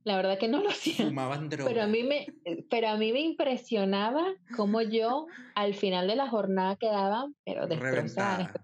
[0.09, 1.09] La verdad que no lo hacían.
[1.09, 1.68] fumaban droga.
[1.68, 2.26] Pero a mí me,
[2.70, 4.24] pero a mí me impresionaba
[4.56, 8.54] cómo yo al final de la jornada quedaba, pero destrozada,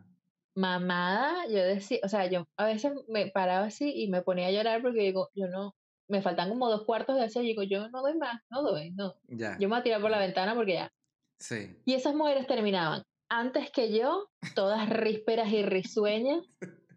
[0.54, 4.52] mamada, yo decía, o sea, yo a veces me paraba así y me ponía a
[4.52, 5.74] llorar porque digo, yo no,
[6.08, 8.92] me faltan como dos cuartos de hacer, y digo, yo no doy más, no doy,
[8.92, 9.14] no.
[9.28, 9.58] Ya.
[9.58, 10.92] Yo me voy a tirar por la ventana porque ya.
[11.38, 11.76] Sí.
[11.84, 16.42] Y esas mujeres terminaban antes que yo, todas rísperas y risueñas.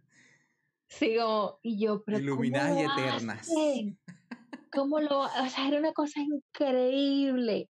[0.89, 3.39] Sigo, y yo, pero Iluminadas ¿cómo y eternas.
[3.41, 3.99] hacen?
[4.71, 7.69] ¿Cómo lo O sea, era una cosa increíble.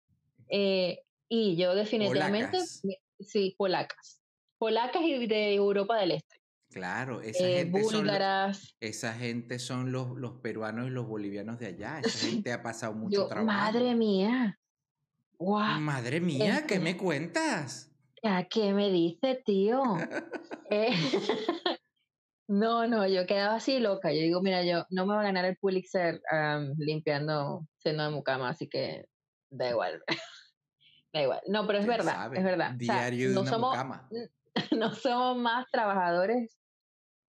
[0.49, 2.83] Eh, y yo definitivamente, Polacas.
[3.21, 4.21] sí, polacas.
[4.59, 6.37] Polacas y de Europa del Este.
[6.71, 8.77] Claro, esa Eh, gente son, lo- búlgaras.
[8.81, 12.01] esa gente son los, los peruanos y los bolivianos de allá.
[12.01, 13.47] Esa gente ha pasado mucho Yo, trabajo.
[13.47, 14.59] madre mía.
[15.39, 15.81] Guau.
[15.81, 17.91] Madre mía, ¿qué Este- me cuentas?
[18.23, 19.83] ¿A qué me dice, tío?
[20.71, 20.89] Eh,
[22.49, 24.13] no, no, yo quedaba así loca.
[24.13, 28.11] Yo digo, mira, yo no me voy a ganar el Pulitzer am, limpiando seno de
[28.11, 29.07] mucama, así que
[29.51, 30.03] da igual.
[31.13, 31.41] da igual.
[31.49, 32.39] No, pero es ¿Quién verdad, sabe?
[32.39, 32.75] es verdad.
[32.81, 34.09] O sea, Diario de no una somos, mucama.
[34.77, 36.59] no somos más trabajadores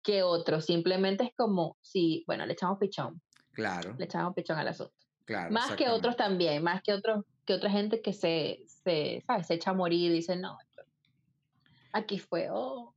[0.03, 0.65] que otros.
[0.65, 3.21] Simplemente es como si, bueno, le echamos pichón,
[3.53, 4.93] Claro, le echamos pichón al asunto.
[5.25, 5.51] claro.
[5.51, 9.47] más que otros también, más que otros, que otra gente que se, se, ¿sabes?
[9.47, 10.57] se echa a morir y dice, no,
[11.93, 12.94] aquí fue, oh.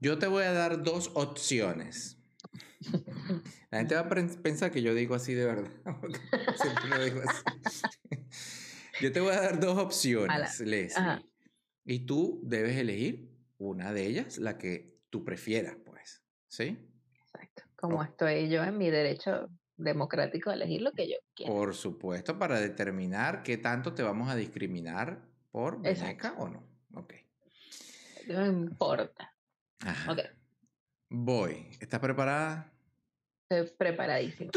[0.00, 2.18] Yo te voy a dar dos opciones.
[3.70, 5.70] La gente va a pen- pensar que yo digo así de verdad.
[6.00, 6.18] porque
[6.56, 7.42] Siempre lo digo así.
[9.00, 10.60] Yo te voy a dar dos opciones.
[10.60, 10.88] Leslie.
[10.96, 11.22] Ajá.
[11.84, 16.22] Y tú debes elegir una de ellas, la que tú prefieras, pues.
[16.48, 16.78] ¿Sí?
[17.22, 17.62] Exacto.
[17.76, 18.02] Como Oh.
[18.02, 21.52] estoy yo en mi derecho democrático de elegir lo que yo quiero.
[21.52, 25.98] Por supuesto, para determinar qué tanto te vamos a discriminar por Exacto.
[26.28, 26.66] veneca o no.
[26.94, 27.14] Ok.
[28.28, 29.32] No importa.
[29.80, 30.12] Ajá.
[30.12, 30.18] Ok,
[31.08, 31.66] Voy.
[31.80, 32.72] ¿Estás preparada?
[33.48, 34.50] estoy preparadísima.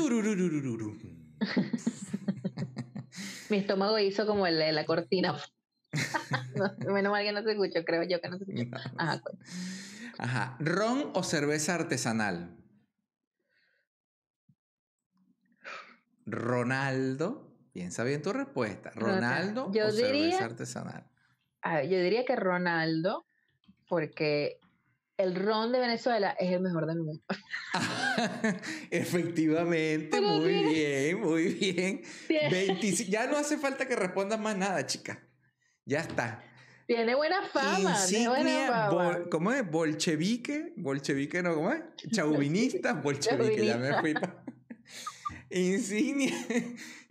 [3.50, 5.36] Mi estómago hizo como el de la cortina.
[6.56, 8.78] No, menos mal que no se escuchó, creo yo que no se escuchó.
[8.98, 9.38] Ajá, cu-
[10.18, 10.58] Ajá.
[10.60, 12.56] ¿Ron o cerveza artesanal?
[16.26, 17.46] Ronaldo.
[17.74, 18.92] Piensa bien tu respuesta.
[18.96, 21.06] ¿Ronaldo Yo o cerveza diría- artesanal?
[21.62, 23.26] a ver, yo diría que Ronaldo,
[23.88, 24.60] porque
[25.20, 27.22] el ron de Venezuela es el mejor del mundo.
[28.90, 32.02] Efectivamente, Pero muy bien, muy bien.
[32.50, 35.20] 25 Ya no hace falta que respondas más nada, chica.
[35.86, 36.44] Ya está.
[36.88, 38.90] Tiene buena fama, tiene buena Insignia, fama.
[38.90, 39.70] bol- ¿cómo es?
[39.70, 41.82] Bolchevique, bolchevique no, ¿cómo es?
[42.12, 44.14] Chauvinista, bolchevique, ya me fui
[45.52, 46.34] Insignia,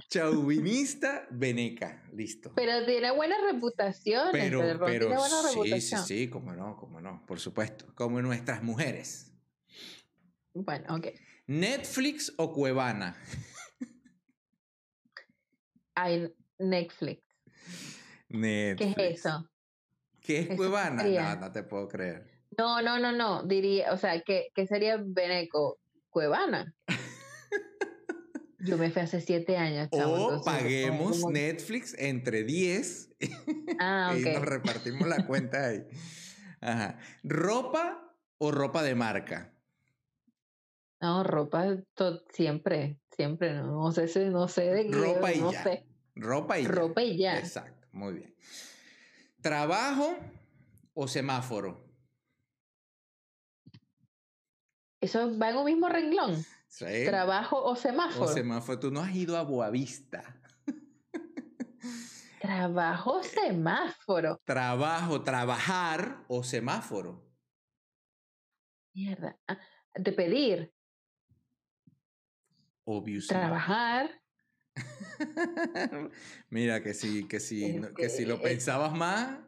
[0.09, 2.53] chauvinista, veneca, listo.
[2.55, 4.29] Pero tiene buena reputación.
[4.33, 6.05] Pero, ron pero, tiene buena sí, sí, reputación.
[6.05, 9.33] sí, cómo no, cómo no, por supuesto, como nuestras mujeres.
[10.55, 11.09] Bueno, ok.
[11.47, 13.17] ¿Netflix o Cuevana?
[15.95, 17.23] Ay, Netflix.
[18.29, 18.95] Netflix.
[18.95, 19.51] ¿Qué es eso?
[20.21, 21.03] ¿Qué es Eso Cuevana?
[21.03, 21.35] sería.
[21.35, 22.31] No, no te puedo creer.
[22.57, 23.43] No, no, no, no.
[23.45, 25.79] Diría, o sea, ¿qué, qué sería Beneco?
[26.11, 26.75] Cuevana.
[28.61, 30.13] Yo me fui hace siete años, chavo.
[30.13, 33.11] O entonces, paguemos como- Netflix entre 10
[33.81, 35.85] Ah, y nos repartimos la cuenta ahí.
[36.61, 36.99] Ajá.
[37.23, 39.55] ¿Ropa o ropa de marca?
[41.01, 41.77] No, ropa
[42.33, 43.55] siempre, siempre.
[43.55, 44.93] No, no sé, si- no sé de qué.
[44.97, 45.63] Ropa y no ya.
[45.63, 45.87] sé.
[46.17, 46.69] Ropa y ya.
[46.69, 47.39] Ropa y ya.
[47.39, 48.35] Exacto, muy bien.
[49.41, 50.17] ¿Trabajo
[50.95, 51.87] o semáforo?
[55.01, 56.45] Eso va en un mismo renglón.
[57.05, 58.29] Trabajo o o semáforo.
[58.29, 58.79] semáforo.
[58.79, 60.23] Tú no has ido a Boavista.
[62.41, 64.41] Trabajo semáforo.
[64.45, 67.27] Trabajo, trabajar o semáforo.
[68.95, 69.39] Mierda.
[69.49, 69.59] Ah,
[69.95, 70.73] de pedir.
[72.85, 73.21] Obvio.
[73.27, 74.23] Trabajar.
[76.51, 79.39] Mira que si, que si, Es que si que- lo pensabas más.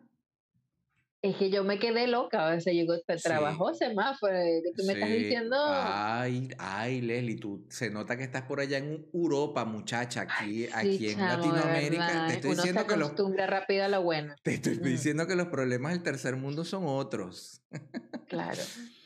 [1.23, 2.55] Es que yo me quedé loca.
[2.57, 3.03] O sea, yo digo, Sí.
[3.23, 4.33] trabajo semáforo.
[4.33, 5.57] Que tú me estás diciendo.
[5.69, 10.23] Ay, ay, Leslie, tú se nota que estás por allá en Europa, muchacha.
[10.23, 12.07] Aquí, aquí en Latinoamérica.
[12.07, 13.13] verdad, Te estoy Uno se diciendo que los
[13.49, 14.35] rápido a lo bueno.
[14.43, 14.83] Te estoy Mm.
[14.83, 17.63] diciendo que los problemas del tercer mundo son otros.
[18.29, 18.63] Claro.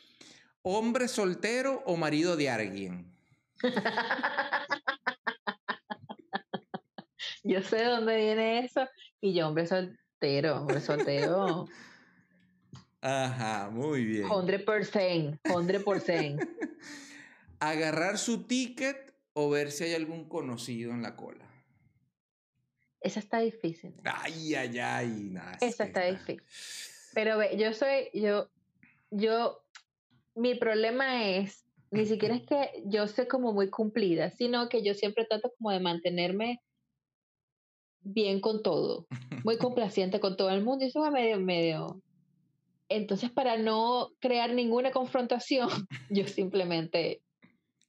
[0.61, 3.13] ¿Hombre soltero o marido de alguien?
[7.43, 8.87] yo sé de dónde viene eso.
[9.21, 11.65] Y yo, hombre soltero, hombre soltero.
[13.07, 14.27] Ajá, muy bien.
[14.27, 16.39] 100%, 100%.
[17.59, 21.45] ¿Agarrar su ticket o ver si hay algún conocido en la cola?
[22.99, 23.93] Esa está difícil.
[24.03, 25.29] Ay, ay, ay.
[25.29, 26.41] nah, es Esa está difícil.
[27.13, 28.49] Pero ve, yo soy, yo,
[29.11, 29.63] yo,
[30.33, 34.95] mi problema es, ni siquiera es que yo soy como muy cumplida, sino que yo
[34.95, 36.59] siempre trato como de mantenerme
[38.01, 39.05] bien con todo,
[39.43, 42.01] muy complaciente con todo el mundo, y eso va medio, medio.
[42.89, 45.69] Entonces, para no crear ninguna confrontación,
[46.09, 47.21] yo simplemente,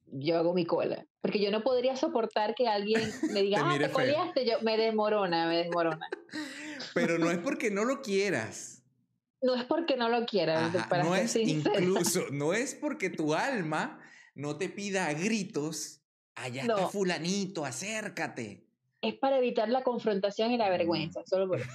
[0.07, 1.05] yo hago mi cola.
[1.21, 3.93] Porque yo no podría soportar que alguien me diga, Te ah, te feo".
[3.93, 6.07] coleaste, yo me desmorona, me desmorona.
[6.93, 8.83] Pero no es porque no lo quieras.
[9.41, 11.79] No es porque no lo quiera, Ajá, para no ser es sincera.
[11.79, 13.99] incluso, no es porque tu alma
[14.33, 16.01] no te pida a gritos,
[16.35, 18.65] allá está fulanito, acércate.
[19.01, 20.71] Es para evitar la confrontación y la Mm.
[20.71, 21.69] vergüenza, solo por eso.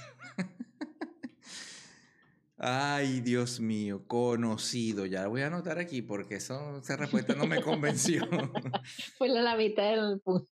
[2.65, 5.05] Ay, Dios mío, conocido.
[5.05, 8.21] Ya lo voy a anotar aquí porque eso, esa respuesta no me convenció.
[9.17, 10.47] Fue la, mitad del punto.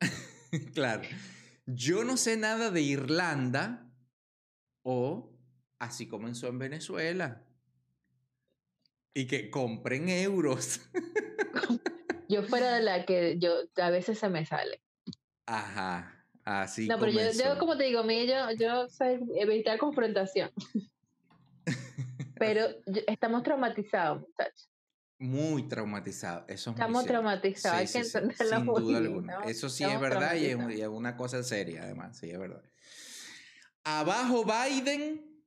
[0.72, 1.02] claro.
[1.66, 3.90] Yo no sé nada de Irlanda
[4.84, 5.36] o
[5.80, 7.44] así comenzó en Venezuela.
[9.12, 10.80] Y que compren euros.
[12.28, 14.80] Yo fuera de la que yo a veces se me sale.
[15.46, 20.52] Ajá, así no, pero yo, como te digo, mí yo, yo soy evitar confrontación.
[22.38, 22.66] pero
[23.06, 24.68] estamos traumatizados, muchachos.
[25.18, 26.44] Muy traumatizado.
[26.48, 29.38] Eso es muy Estamos traumatizados, hay Sí, que entenderlo Sin duda bien, alguna.
[29.38, 29.44] ¿no?
[29.44, 30.78] Eso sí es verdad y es, traumatizados.
[30.78, 32.18] y es una cosa seria, además.
[32.18, 32.62] Sí, es verdad.
[33.84, 35.44] ¿Abajo Biden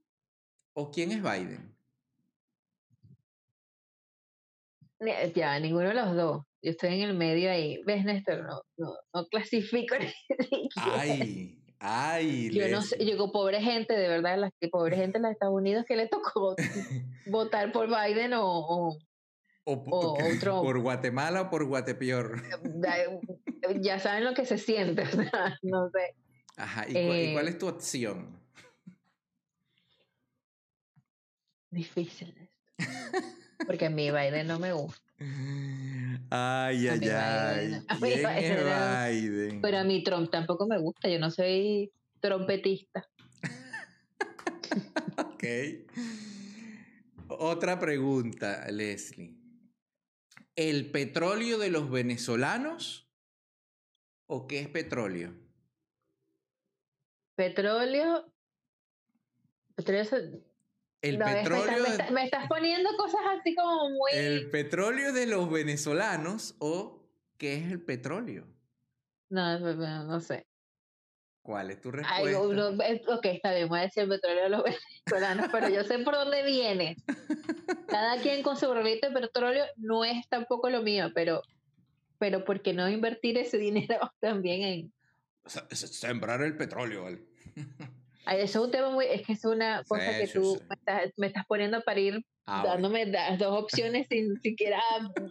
[0.74, 1.76] o quién es Biden?
[5.36, 6.46] Ya, ninguno de los dos.
[6.62, 7.82] Yo estoy en el medio ahí.
[7.86, 8.44] ¿Ves, Néstor?
[8.44, 11.02] No, no, no clasifico ni siquiera.
[11.02, 12.50] Ay, ay.
[12.52, 15.86] Yo no sé, digo, pobre gente, de verdad, la pobre gente en los Estados Unidos
[15.88, 16.56] que le tocó
[17.28, 18.98] votar por Biden o, o-
[19.68, 22.42] O, o otro- por Guatemala o por Guatepeor.
[22.64, 22.96] da-
[23.82, 26.16] ya saben lo que se siente, o sea, no sé.
[26.58, 26.86] Ajá.
[26.88, 28.40] ¿Y, cu- y cuál Eh, es tu opción?
[31.72, 32.50] Difícil.
[33.66, 35.05] Porque a mí Biden no me gusta.
[36.30, 37.82] Ay, ay, ay.
[38.02, 39.62] Biden-.
[39.62, 43.08] Pero a mí Trump tampoco me gusta, yo no soy trompetista.
[45.18, 45.44] Ok.
[47.30, 49.38] Otra pregunta, Leslie.
[50.58, 53.10] ¿El petróleo de los venezolanos
[54.28, 55.34] o qué es petróleo?
[57.36, 58.34] Petróleo.
[59.76, 60.45] Petróleo
[61.10, 64.12] El no, petróleo, me estás- me estás poniendo cosas así como muy.
[64.14, 68.48] el petróleo de los venezolanos o qué es el petróleo?
[69.30, 70.48] No, no, no, no sé.
[71.42, 72.42] ¿Cuál es tu Ay, respuesta?
[72.42, 74.64] uno- eh, ok, está bien, voy a decir el petróleo de los
[75.06, 76.96] venezolanos, pero yo sé por dónde viene.
[77.88, 81.42] Cada quien con su barrilito de petróleo no es tampoco lo mío, pero,
[82.18, 84.94] pero ¿por qué no invertir ese dinero también en...
[85.46, 87.22] Se- se- Sembrar el petróleo, ¿vale?
[88.28, 90.66] Es un tema muy, es que es una cosa Sí, que sí, tú sí.
[90.70, 92.74] Me, estás, me estás poniendo para ir Ah, bueno.
[92.74, 94.80] dándome las dos opciones sin siquiera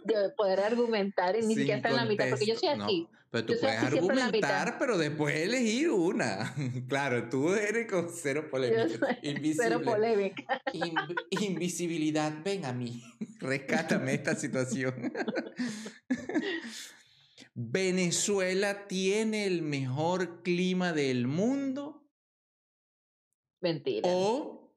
[0.03, 2.85] de poder argumentar y ni siquiera estar en la mitad, porque yo soy contexto, no.
[2.85, 3.07] así.
[3.31, 6.53] Pero tú Yo puedes así argumentar, pero después elegir una.
[6.89, 9.17] claro, tú eres con cero polémica.
[9.55, 10.61] Cero polémica.
[10.73, 13.01] Inv- invisibilidad, ven a mí.
[13.39, 15.13] Rescátame esta situación.
[17.53, 22.04] Venezuela tiene el mejor clima del mundo
[23.65, 24.07] Mentira.
[24.11, 24.71] o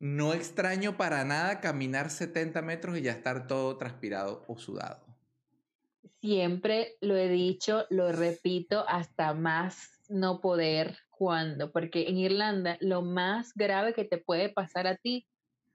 [0.00, 5.06] no extraño para nada caminar 70 metros y ya estar todo transpirado o sudado.
[6.20, 13.02] Siempre lo he dicho, lo repito hasta más no poder cuando, porque en Irlanda lo
[13.02, 15.24] más grave que te puede pasar a ti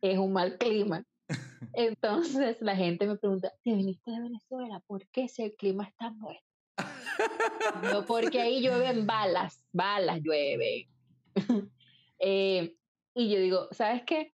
[0.01, 1.05] es un mal clima.
[1.73, 4.81] Entonces la gente me pregunta, ¿te viniste de Venezuela?
[4.85, 6.41] ¿Por qué si el clima es tan bueno?
[7.83, 10.89] No, porque ahí llueven balas, balas llueven.
[12.19, 12.75] Eh,
[13.15, 14.33] y yo digo, ¿sabes qué?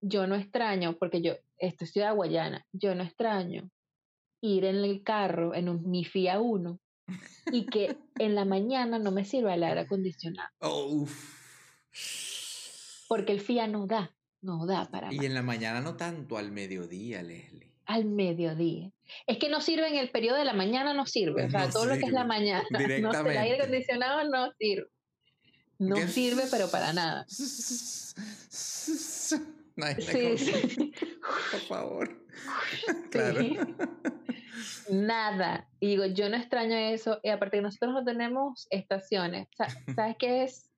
[0.00, 3.70] Yo no extraño, porque yo, esto es Ciudad Guayana, yo no extraño
[4.40, 6.78] ir en el carro, en un, mi FIA 1,
[7.52, 13.06] y que en la mañana no me sirva el aire acondicionado, Oh, uf.
[13.08, 15.24] porque el FIA no da, no da para Y más.
[15.26, 17.72] en la mañana no tanto al mediodía, Leslie.
[17.86, 18.92] al mediodía.
[19.26, 21.46] Es que no sirve en el periodo de la mañana, no sirve.
[21.46, 22.64] O sea, No todo lo que es la mañana.
[22.70, 23.62] No, sé, el aire directamente.
[23.62, 24.86] acondicionado no sirve.
[25.78, 26.08] No ¿Qué?
[26.08, 27.26] sirve, pero para nada.
[29.78, 30.92] No, Sí, sí.
[31.52, 32.26] Por favor.
[33.12, 33.40] Claro.
[33.40, 33.56] Sí.
[34.90, 35.68] Nada.
[35.78, 37.20] Y digo, yo no extraño eso.
[37.22, 39.46] Y aparte que nosotros no tenemos estaciones.
[39.94, 40.68] ¿Sabes qué es?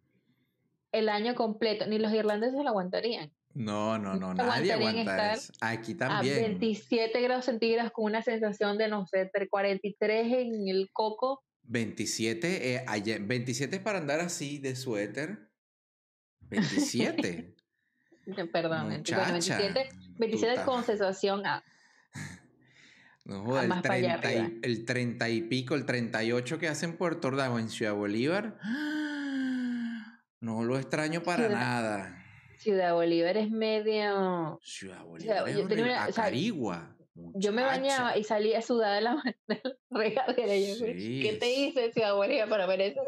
[0.92, 1.86] El año completo.
[1.86, 3.32] Ni los irlandeses lo aguantarían.
[3.54, 5.54] No, no, no, No nadie aguanta eso.
[5.62, 6.58] Aquí A también.
[6.58, 11.42] 27 grados centígrados con una sensación de, no sé, entre 43 en el coco.
[11.74, 15.50] 27, eh, ayer- 27 es para andar así de suéter.
[16.50, 17.54] 27.
[18.26, 21.64] Eh, Perdón, Muchacha, 27, 27 tú con estás- sensación a.
[23.24, 26.58] No, joda, Ah, el, más para allá 30 y, el 30 y pico, el 38
[26.58, 28.58] que hacen Puerto Ordaz en Ciudad Bolívar.
[30.42, 32.24] No lo extraño para Ciudad- nada.
[32.56, 34.58] Ciudad Bolívar es medio.
[34.62, 35.82] Ciudad Bolívar es yo horrible.
[35.82, 36.24] una- o sea,
[37.14, 40.56] Yo me bañaba y salía sudada de la, de la regadera.
[40.56, 43.00] y Yo, Sí, ¿Qué te hice, Ciudad Bolívar, para ver eso?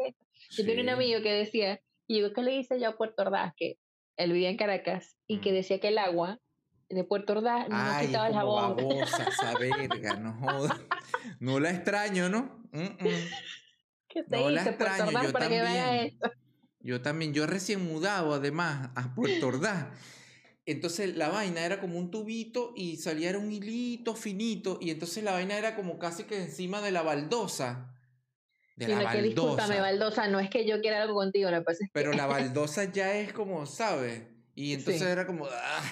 [0.51, 3.53] Yo tenía un amigo que decía, y yo, ¿qué le hice yo a Puerto Ordaz?
[3.55, 3.79] Que
[4.17, 5.55] él vivía en Caracas y que Mm.
[5.55, 6.39] decía que el agua
[6.89, 8.75] de Puerto Ordaz no Ay, quitaba el jabón.
[8.75, 10.73] babosa esa verga, no jodas.
[11.39, 12.63] No la extraño, ¿no?
[12.71, 13.29] Mm, mm.
[14.09, 16.05] ¿Qué te No la hice, Puerto extraño, Ordaz, yo para que vea también.
[16.07, 16.31] esto?
[16.81, 19.87] Yo también, yo recién mudado además a Puerto Ordaz.
[20.65, 25.23] Entonces la vaina era como un tubito y salía era un hilito finito y entonces
[25.23, 27.93] la vaina era como casi que encima de la baldosa.
[28.77, 29.81] De la Sino que discúlpame, baldosa.
[29.81, 32.25] Baldosa, no es que yo quiera algo contigo, lo que pasa es que Pero la
[32.27, 34.23] baldosa ya es como, ¿sabes?
[34.55, 35.07] Y entonces Sí.
[35.07, 35.89] era como, ¡ay!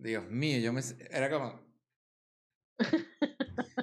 [0.00, 0.80] Dios mío, yo me...
[1.10, 1.62] Era como...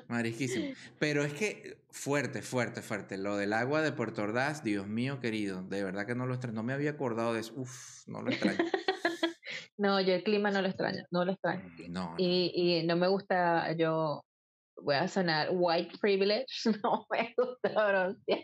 [0.07, 0.73] Marisquísimo.
[0.99, 3.17] Pero es que fuerte, fuerte, fuerte.
[3.17, 6.55] Lo del agua de Puerto Ordaz, Dios mío querido, de verdad que no lo extraño.
[6.55, 7.53] No me había acordado de eso.
[7.55, 8.59] Uf, no lo extraño.
[9.77, 11.69] No, yo el clima no lo extraño, no lo extraño.
[11.89, 12.15] No, no.
[12.17, 14.23] Y, y no me gusta, yo
[14.77, 16.45] voy a sonar white privilege,
[16.83, 18.41] no me gusta broncear.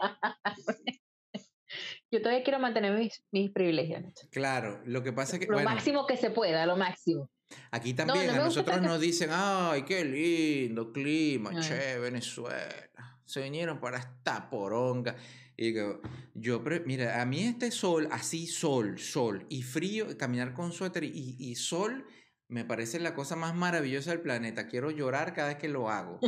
[2.12, 4.04] Yo todavía quiero mantener mis, mis privilegios.
[4.32, 7.30] Claro, lo que pasa es que, Lo bueno, máximo que se pueda, lo máximo.
[7.72, 11.62] aquí no también me a gusta nosotros nos dicen, ay, qué lindo clima, Ay.
[11.62, 12.90] che, Venezuela.
[13.26, 15.18] Se vinieron para esta poronga.
[15.60, 16.02] Y digo,
[16.36, 21.04] yo, pre- mira, a mí este sol, así sol, sol y frío, caminar con suéter
[21.04, 22.06] y, y sol,
[22.48, 24.68] me parece la cosa más maravillosa del planeta.
[24.68, 26.20] Quiero llorar cada vez que lo hago.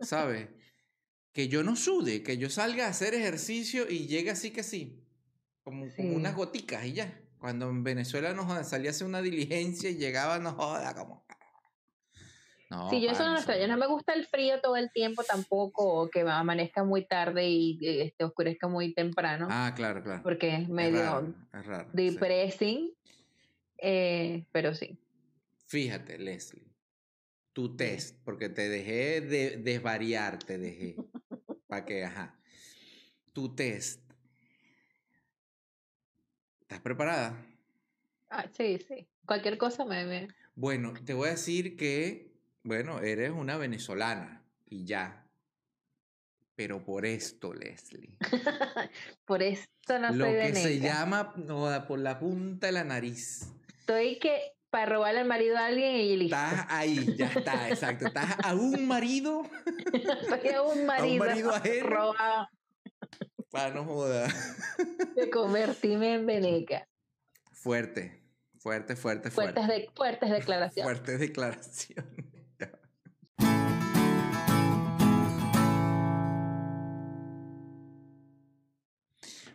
[0.00, 0.48] ¿Sabes?
[1.32, 5.02] Que yo no sude, que yo salga a hacer ejercicio y llegue así que sí.
[5.62, 7.20] Como, unas goticas y ya.
[7.38, 11.26] Cuando en Venezuela nos salía a hacer una diligencia y llegaba, no joda, como.
[12.74, 13.68] No, sí, yo eso no lo extraño.
[13.68, 17.78] No me gusta el frío todo el tiempo tampoco, o que amanezca muy tarde y
[18.00, 20.22] este, oscurezca muy temprano, Ah, claro, claro.
[20.22, 21.96] porque es Es medio raro, es raro, sí.
[22.10, 22.92] depressing.
[23.78, 24.98] Eh, pero sí.
[25.66, 26.64] Fíjate, Leslie,
[27.52, 30.96] tu test, porque te dejé de desvariar, te dejé.
[31.68, 32.38] Para que, ajá.
[33.32, 34.00] Tu test.
[36.60, 37.46] ¿Estás preparada?
[38.30, 39.06] Ah, sí, sí.
[39.26, 40.04] Cualquier cosa me...
[40.06, 40.28] me...
[40.54, 42.33] Bueno, te voy a decir que,
[42.64, 45.24] bueno, eres una venezolana y ya.
[46.56, 48.16] Pero por esto, Leslie.
[49.24, 53.48] Por esto no lo soy que se llama no, por la punta de la nariz.
[53.80, 56.36] Estoy que para robarle al marido a alguien y listo.
[56.36, 58.06] Estás ahí, ya está, exacto.
[58.06, 59.42] Estás a un marido
[60.28, 61.86] Soy a un marido, marido ajeno.
[61.88, 62.48] robado
[63.54, 64.30] para no joder.
[65.16, 66.88] de convertirme en veneca.
[67.52, 68.20] Fuerte,
[68.58, 69.60] fuerte, fuerte, fuerte.
[69.60, 70.84] Fuertes, de, fuertes declaraciones.
[70.84, 72.33] Fuerte declaración.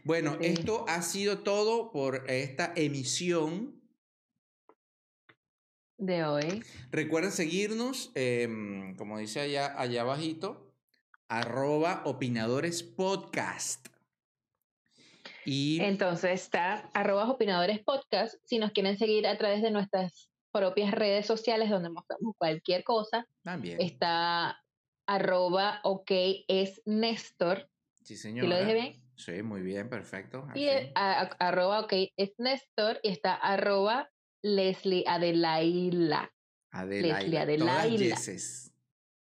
[0.03, 0.47] Bueno, Sí.
[0.47, 3.79] esto ha sido todo por esta emisión.
[5.97, 6.63] De hoy.
[6.91, 10.73] Recuerden seguirnos, em, como dice allá, allá abajito,
[11.27, 13.87] arroba opinadores podcast.
[15.45, 18.35] Y Entonces está arroba opinadores podcast.
[18.45, 23.27] Si nos quieren seguir a través de nuestras propias redes sociales donde mostramos cualquier cosa,
[23.43, 23.79] también.
[23.81, 24.63] está
[25.05, 26.11] arroba ok
[26.47, 27.69] es Néstor.
[28.03, 28.47] Sí, ¿Sí señora.
[28.49, 29.08] lo dije bien?
[29.19, 30.47] Sí, muy bien, perfecto.
[30.55, 34.09] Y eh, a- a- arroba ok es Néstor y está arroba
[34.41, 36.31] Leslie Adelaila.
[36.71, 37.19] Adelaida.
[37.45, 38.15] Leslie todas Adelaida.
[38.15, 38.73] yeses.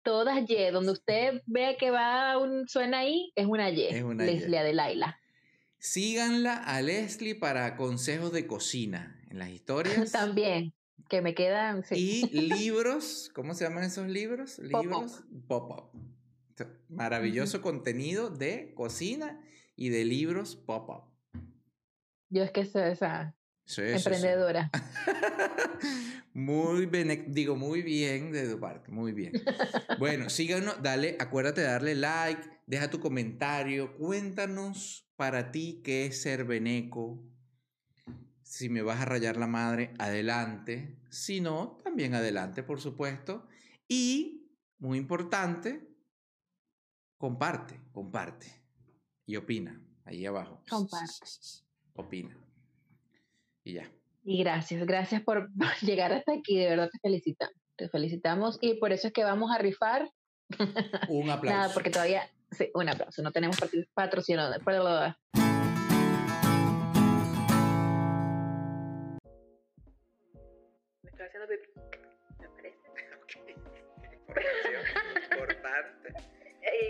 [0.05, 3.87] Todas Y, donde usted vea que va un suena ahí, es una Y.
[3.89, 4.27] Es una Y.
[4.39, 5.21] Leslie Adelaila.
[5.79, 10.13] Síganla a Leslie para consejos de cocina en las historias.
[10.13, 10.73] También,
[11.09, 11.83] que me quedan.
[11.85, 12.23] sí.
[12.31, 14.61] Y libros, ¿cómo se llaman esos libros?
[14.61, 15.91] Libros pop-up.
[16.89, 19.41] Maravilloso contenido de cocina
[19.81, 21.05] y de libros pop-up.
[22.29, 23.97] Yo es que soy esa Sí, sí, sí.
[23.97, 24.71] emprendedora.
[26.35, 29.33] Muy bene- digo, muy bien de tu parte, muy bien.
[29.99, 36.23] Bueno, síganos, dale, acuérdate de darle like, deja tu comentario, cuéntanos para ti qué es
[36.23, 37.25] ser veneco.
[38.43, 40.99] Si me vas a rayar la madre, adelante.
[41.09, 43.49] Si no, también adelante, por supuesto.
[43.89, 45.89] Y, muy importante,
[47.19, 48.60] comparte, comparte.
[49.31, 50.61] Y opina, ahí abajo.
[50.69, 51.07] Comparte.
[51.95, 52.37] Opina.
[53.63, 53.89] Y ya.
[54.25, 55.49] Y gracias, gracias por
[55.83, 56.57] llegar hasta aquí.
[56.59, 57.55] De verdad te felicitamos.
[57.77, 60.11] Te felicitamos y por eso es que vamos a rifar.
[61.09, 61.57] Un aplauso.
[61.61, 62.29] Nada, porque todavía.
[62.51, 63.23] Sí, un aplauso.
[63.23, 64.61] No tenemos patro- patrocinador.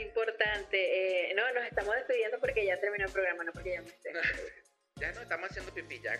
[0.03, 1.30] Importante.
[1.30, 4.12] eh, no, nos estamos despidiendo porque ya terminó el programa, no porque ya me esté.
[4.97, 6.12] Ya no estamos haciendo pipí ya.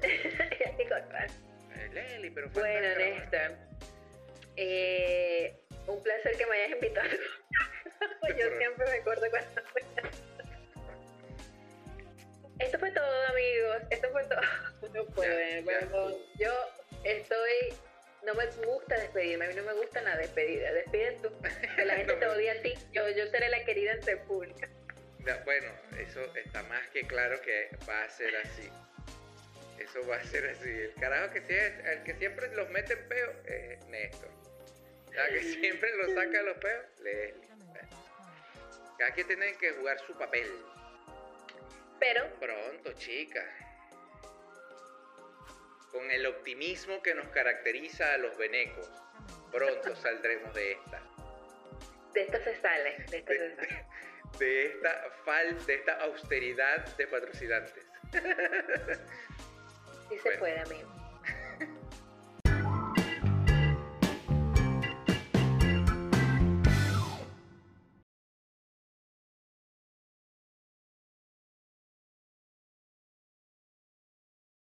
[0.78, 1.26] Disculpa.
[1.74, 2.88] Eh, Leli, pero Bueno.
[2.96, 3.52] Néstor.
[4.56, 5.54] Eh,
[5.86, 7.08] un placer que me hayas invitado.
[8.20, 9.62] Pues Yo siempre me acuerdo cuando.
[12.58, 13.82] Esto fue todo, amigos.
[13.90, 14.40] Esto fue todo.
[14.94, 15.62] No puedo, Ya, ya.
[15.62, 16.52] bueno, Yo
[17.04, 17.74] estoy.
[18.26, 19.44] No me gusta despedirme.
[19.44, 20.72] A mí no me gusta la despedida.
[20.72, 21.30] Despide tú.
[21.76, 22.74] Que la gente No te odia a ti.
[22.92, 24.68] Yo, yo seré la querida entre pública.
[25.24, 28.68] Ya, Bueno, eso está más que claro que va a ser así.
[29.78, 30.68] Eso va a ser así.
[30.68, 34.30] El carajo que, sie- el que siempre los mete en peo es Néstor.
[35.12, 37.48] El que siempre los saca de los peos, Leslie.
[38.98, 40.50] Cada quien tiene que jugar su papel.
[42.00, 43.44] Pero Pronto, chicas.
[45.96, 48.86] Con el optimismo que nos caracteriza a los venecos.
[49.50, 51.02] Pronto saldremos de esta.
[52.12, 52.96] de esto se sale.
[53.10, 53.86] De esto se sale.
[54.38, 57.82] De esta falta, de esta austeridad de patrocinantes.
[60.10, 60.38] Sí se Bueno.
[60.38, 60.95] puede, amigo.